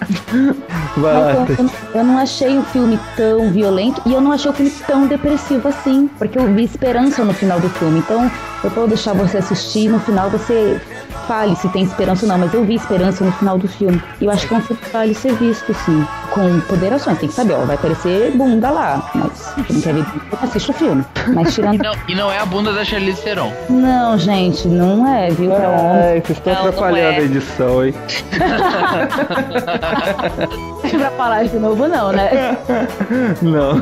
[0.96, 4.50] Vai lá, Mas eu, eu- não achei o filme tão violento e eu não achei
[4.50, 7.98] o filme tão depressivo assim, porque eu vi esperança no final do filme.
[8.00, 8.30] Então
[8.64, 10.80] eu vou deixar você assistir e no final você
[11.26, 14.02] fale se tem esperança ou não, mas eu vi esperança no final do filme.
[14.20, 16.04] E eu acho que é um filme que vale ser visto, sim.
[16.38, 20.04] Com poderações, tem que saber, ó, vai aparecer bunda lá, mas quem não quer ver,
[20.40, 21.04] assiste o filme.
[21.34, 21.82] Mas E tirando.
[21.82, 23.52] não, e não é a bunda da Charlize Theron.
[23.68, 25.50] Não, gente, não é, viu?
[25.50, 26.00] Pra homem.
[26.00, 27.16] Ai, vocês estão atrapalhando é.
[27.16, 27.92] a edição, hein?
[30.96, 32.56] pra falar de novo, não, né?
[33.42, 33.80] Não.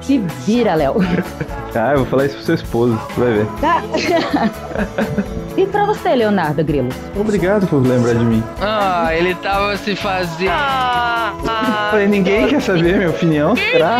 [0.00, 0.94] Se vira, Léo.
[1.74, 3.46] Ah, eu vou falar isso pro seu esposo, você vai ver.
[3.60, 3.82] Tá.
[5.56, 6.88] E pra você, Leonardo Grilo?
[7.16, 8.42] Obrigado por lembrar de mim.
[8.60, 10.50] Ah, ele tava se fazendo.
[11.90, 13.98] Falei, ninguém quer saber minha opinião, será?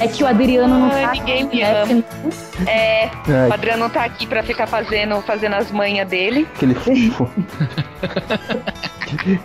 [0.00, 1.82] É que o Adriano não tá ninguém me né?
[1.82, 2.04] ama.
[2.66, 3.48] É, Ai.
[3.50, 6.48] o Adriano não tá aqui pra ficar fazendo, fazendo as manhas dele.
[6.54, 7.28] Aquele fofo.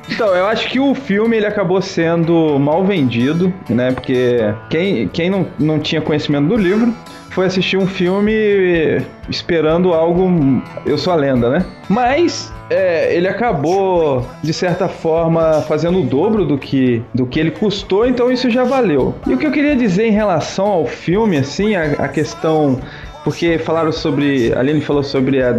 [0.09, 3.91] Então, eu acho que o filme ele acabou sendo mal vendido, né?
[3.91, 4.37] Porque
[4.69, 6.93] quem, quem não, não tinha conhecimento do livro
[7.35, 8.31] foi assistir um filme
[9.29, 10.63] esperando algo.
[10.85, 11.65] Eu sou a lenda, né?
[11.89, 17.51] Mas é, ele acabou, de certa forma, fazendo o dobro do que, do que ele
[17.51, 19.13] custou, então isso já valeu.
[19.27, 22.79] E o que eu queria dizer em relação ao filme, assim, a, a questão
[23.25, 24.53] porque falaram sobre.
[24.53, 25.55] A Aline falou sobre a,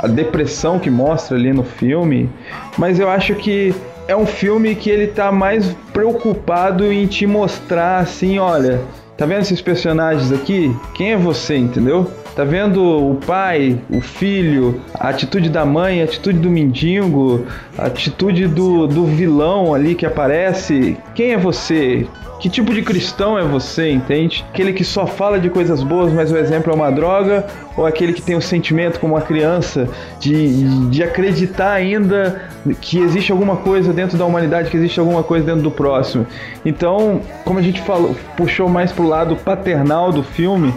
[0.00, 2.28] a depressão que mostra ali no filme,
[2.76, 3.74] mas eu acho que
[4.06, 8.80] é um filme que ele tá mais preocupado em te mostrar assim: olha,
[9.18, 10.74] tá vendo esses personagens aqui?
[10.94, 12.08] Quem é você, entendeu?
[12.38, 17.44] Tá vendo o pai, o filho, a atitude da mãe, a atitude do mendigo,
[17.76, 20.96] a atitude do, do vilão ali que aparece?
[21.16, 22.06] Quem é você?
[22.38, 24.46] Que tipo de cristão é você, entende?
[24.50, 27.44] Aquele que só fala de coisas boas, mas o exemplo é uma droga?
[27.76, 29.88] Ou aquele que tem o sentimento como uma criança
[30.20, 32.40] de, de acreditar ainda
[32.80, 36.24] que existe alguma coisa dentro da humanidade, que existe alguma coisa dentro do próximo?
[36.64, 40.72] Então, como a gente falou, puxou mais pro lado paternal do filme,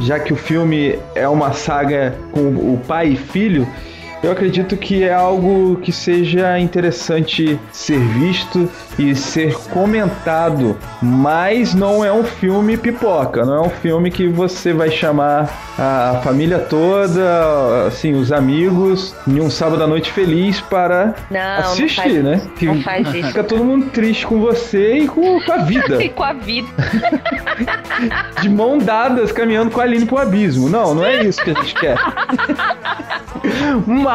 [0.00, 3.66] já que o filme é uma saga com o pai e filho,
[4.22, 12.04] Eu acredito que é algo que seja interessante ser visto e ser comentado, mas não
[12.04, 15.48] é um filme pipoca, não é um filme que você vai chamar
[15.78, 21.70] a família toda, assim, os amigos, em um sábado à noite feliz para Não, não
[21.70, 22.42] assistir, faz né?
[22.54, 23.28] isso, não faz isso.
[23.28, 26.00] Fica todo mundo triste com você e com, com a vida.
[26.00, 26.68] E com a vida.
[28.40, 30.68] de mão dadas caminhando com a Aline pro abismo.
[30.68, 31.96] Não, não é isso que a gente quer.
[33.86, 34.08] Mas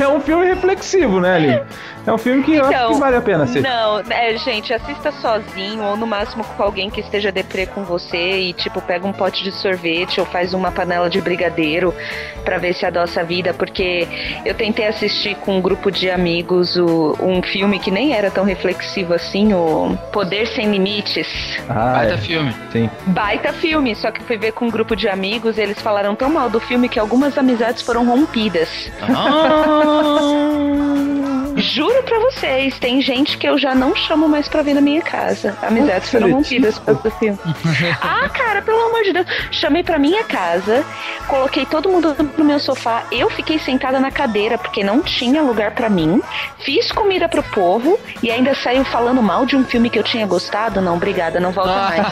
[0.00, 1.60] é um filme reflexivo, né, Aline?
[2.06, 3.62] É um filme que eu acho que vale a pena assistir.
[3.62, 8.38] Não, é, gente, assista sozinho ou no máximo com alguém que esteja deprê com você
[8.38, 11.92] e tipo pega um pote de sorvete ou faz uma panela de brigadeiro
[12.44, 14.06] pra ver se adoça a vida, porque
[14.44, 18.44] eu tentei assistir com um grupo de amigos o, um filme que nem era tão
[18.44, 21.58] reflexivo assim, o Poder Sem Limites.
[21.68, 22.18] Ah, Baita é.
[22.18, 22.54] filme.
[22.70, 22.88] Sim.
[23.06, 26.30] Baita filme, só que fui ver com um grupo de amigos e eles falaram tão
[26.30, 28.68] mal do filme que algumas amizades foram rompidas.
[31.56, 35.00] Juro pra vocês, tem gente que eu já não chamo mais pra vir na minha
[35.00, 35.56] casa.
[35.62, 37.38] Amizades foram rompidas por causa do filme.
[38.02, 39.26] Ah, cara, pelo amor de Deus.
[39.50, 40.84] Chamei pra minha casa,
[41.26, 45.70] coloquei todo mundo no meu sofá, eu fiquei sentada na cadeira porque não tinha lugar
[45.70, 46.20] pra mim,
[46.58, 50.26] fiz comida pro povo e ainda saiu falando mal de um filme que eu tinha
[50.26, 50.82] gostado.
[50.82, 52.06] Não, obrigada, não volta mais.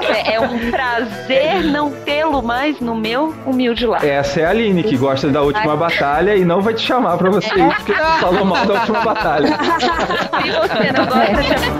[0.26, 4.04] é, é um prazer não tê-lo mais no meu humilde lar.
[4.04, 7.30] Essa é a Aline, que gosta da última batalha e não vai te chamar pra
[7.30, 9.48] você ir porque falou mal da última batalha.
[9.48, 11.70] Se você não gosta de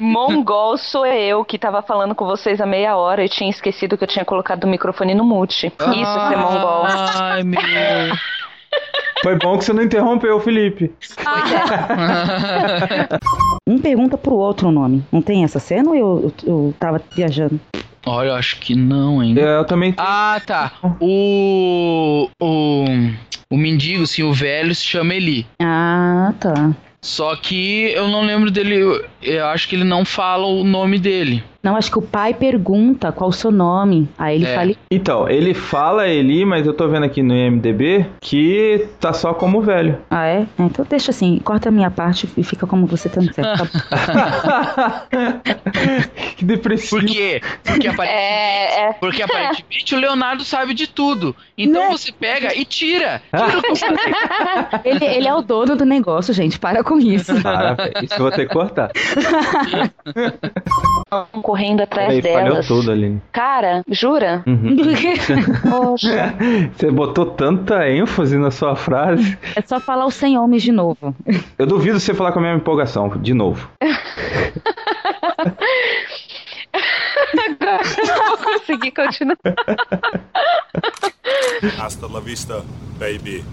[0.00, 4.04] Mongol sou eu que tava falando com vocês há meia hora e tinha esquecido que
[4.04, 5.66] eu tinha colocado o microfone no mute.
[5.66, 6.84] Isso, ser mongol.
[6.86, 7.60] Ai, meu.
[9.22, 10.92] Foi bom que você não interrompeu, Felipe.
[13.68, 15.04] Um pergunta pro outro o nome.
[15.12, 17.60] Não tem essa cena ou eu, eu, eu tava viajando?
[18.04, 19.40] Olha, eu acho que não ainda.
[19.40, 19.94] Eu também.
[19.96, 20.72] Ah, tá.
[21.00, 22.28] O.
[22.42, 22.84] O.
[23.52, 25.46] O mendigo, assim, o velho se chama Eli.
[25.60, 26.72] Ah, tá.
[27.02, 29.04] Só que eu não lembro dele.
[29.22, 31.44] Eu acho que ele não fala o nome dele.
[31.62, 34.08] Não, acho que o pai pergunta qual o seu nome.
[34.18, 34.54] Aí ele É.
[34.54, 34.72] fala.
[34.90, 39.60] Então, ele fala Eli, mas eu tô vendo aqui no IMDB que tá só como
[39.60, 39.98] velho.
[40.10, 40.40] Ah, é?
[40.40, 43.68] É, Então deixa assim, corta a minha parte e fica como você tá certo.
[43.88, 45.40] Tá bom.
[46.36, 47.00] que depressivo.
[47.02, 47.40] Por quê?
[47.62, 51.36] Porque aparentemente, porque aparentemente o Leonardo sabe de tudo.
[51.58, 53.20] Então você pega e tira.
[53.30, 56.58] Tira ele, ele é o dono do negócio, gente.
[56.58, 57.38] Para com isso.
[57.42, 58.90] Para, velho, isso eu vou ter que cortar.
[61.50, 62.68] Correndo atrás Aí, falhou delas.
[62.68, 63.20] tudo, Aline.
[63.32, 64.44] Cara, jura?
[64.46, 64.76] Uhum.
[65.68, 66.32] Poxa.
[66.72, 69.36] Você botou tanta ênfase na sua frase.
[69.56, 71.12] É só falar o 100 homens de novo.
[71.58, 73.68] Eu duvido você falar com a mesma empolgação, de novo.
[77.50, 79.36] Agora eu não vou conseguir continuar.
[81.80, 82.62] Hasta la vista,
[82.96, 83.44] baby.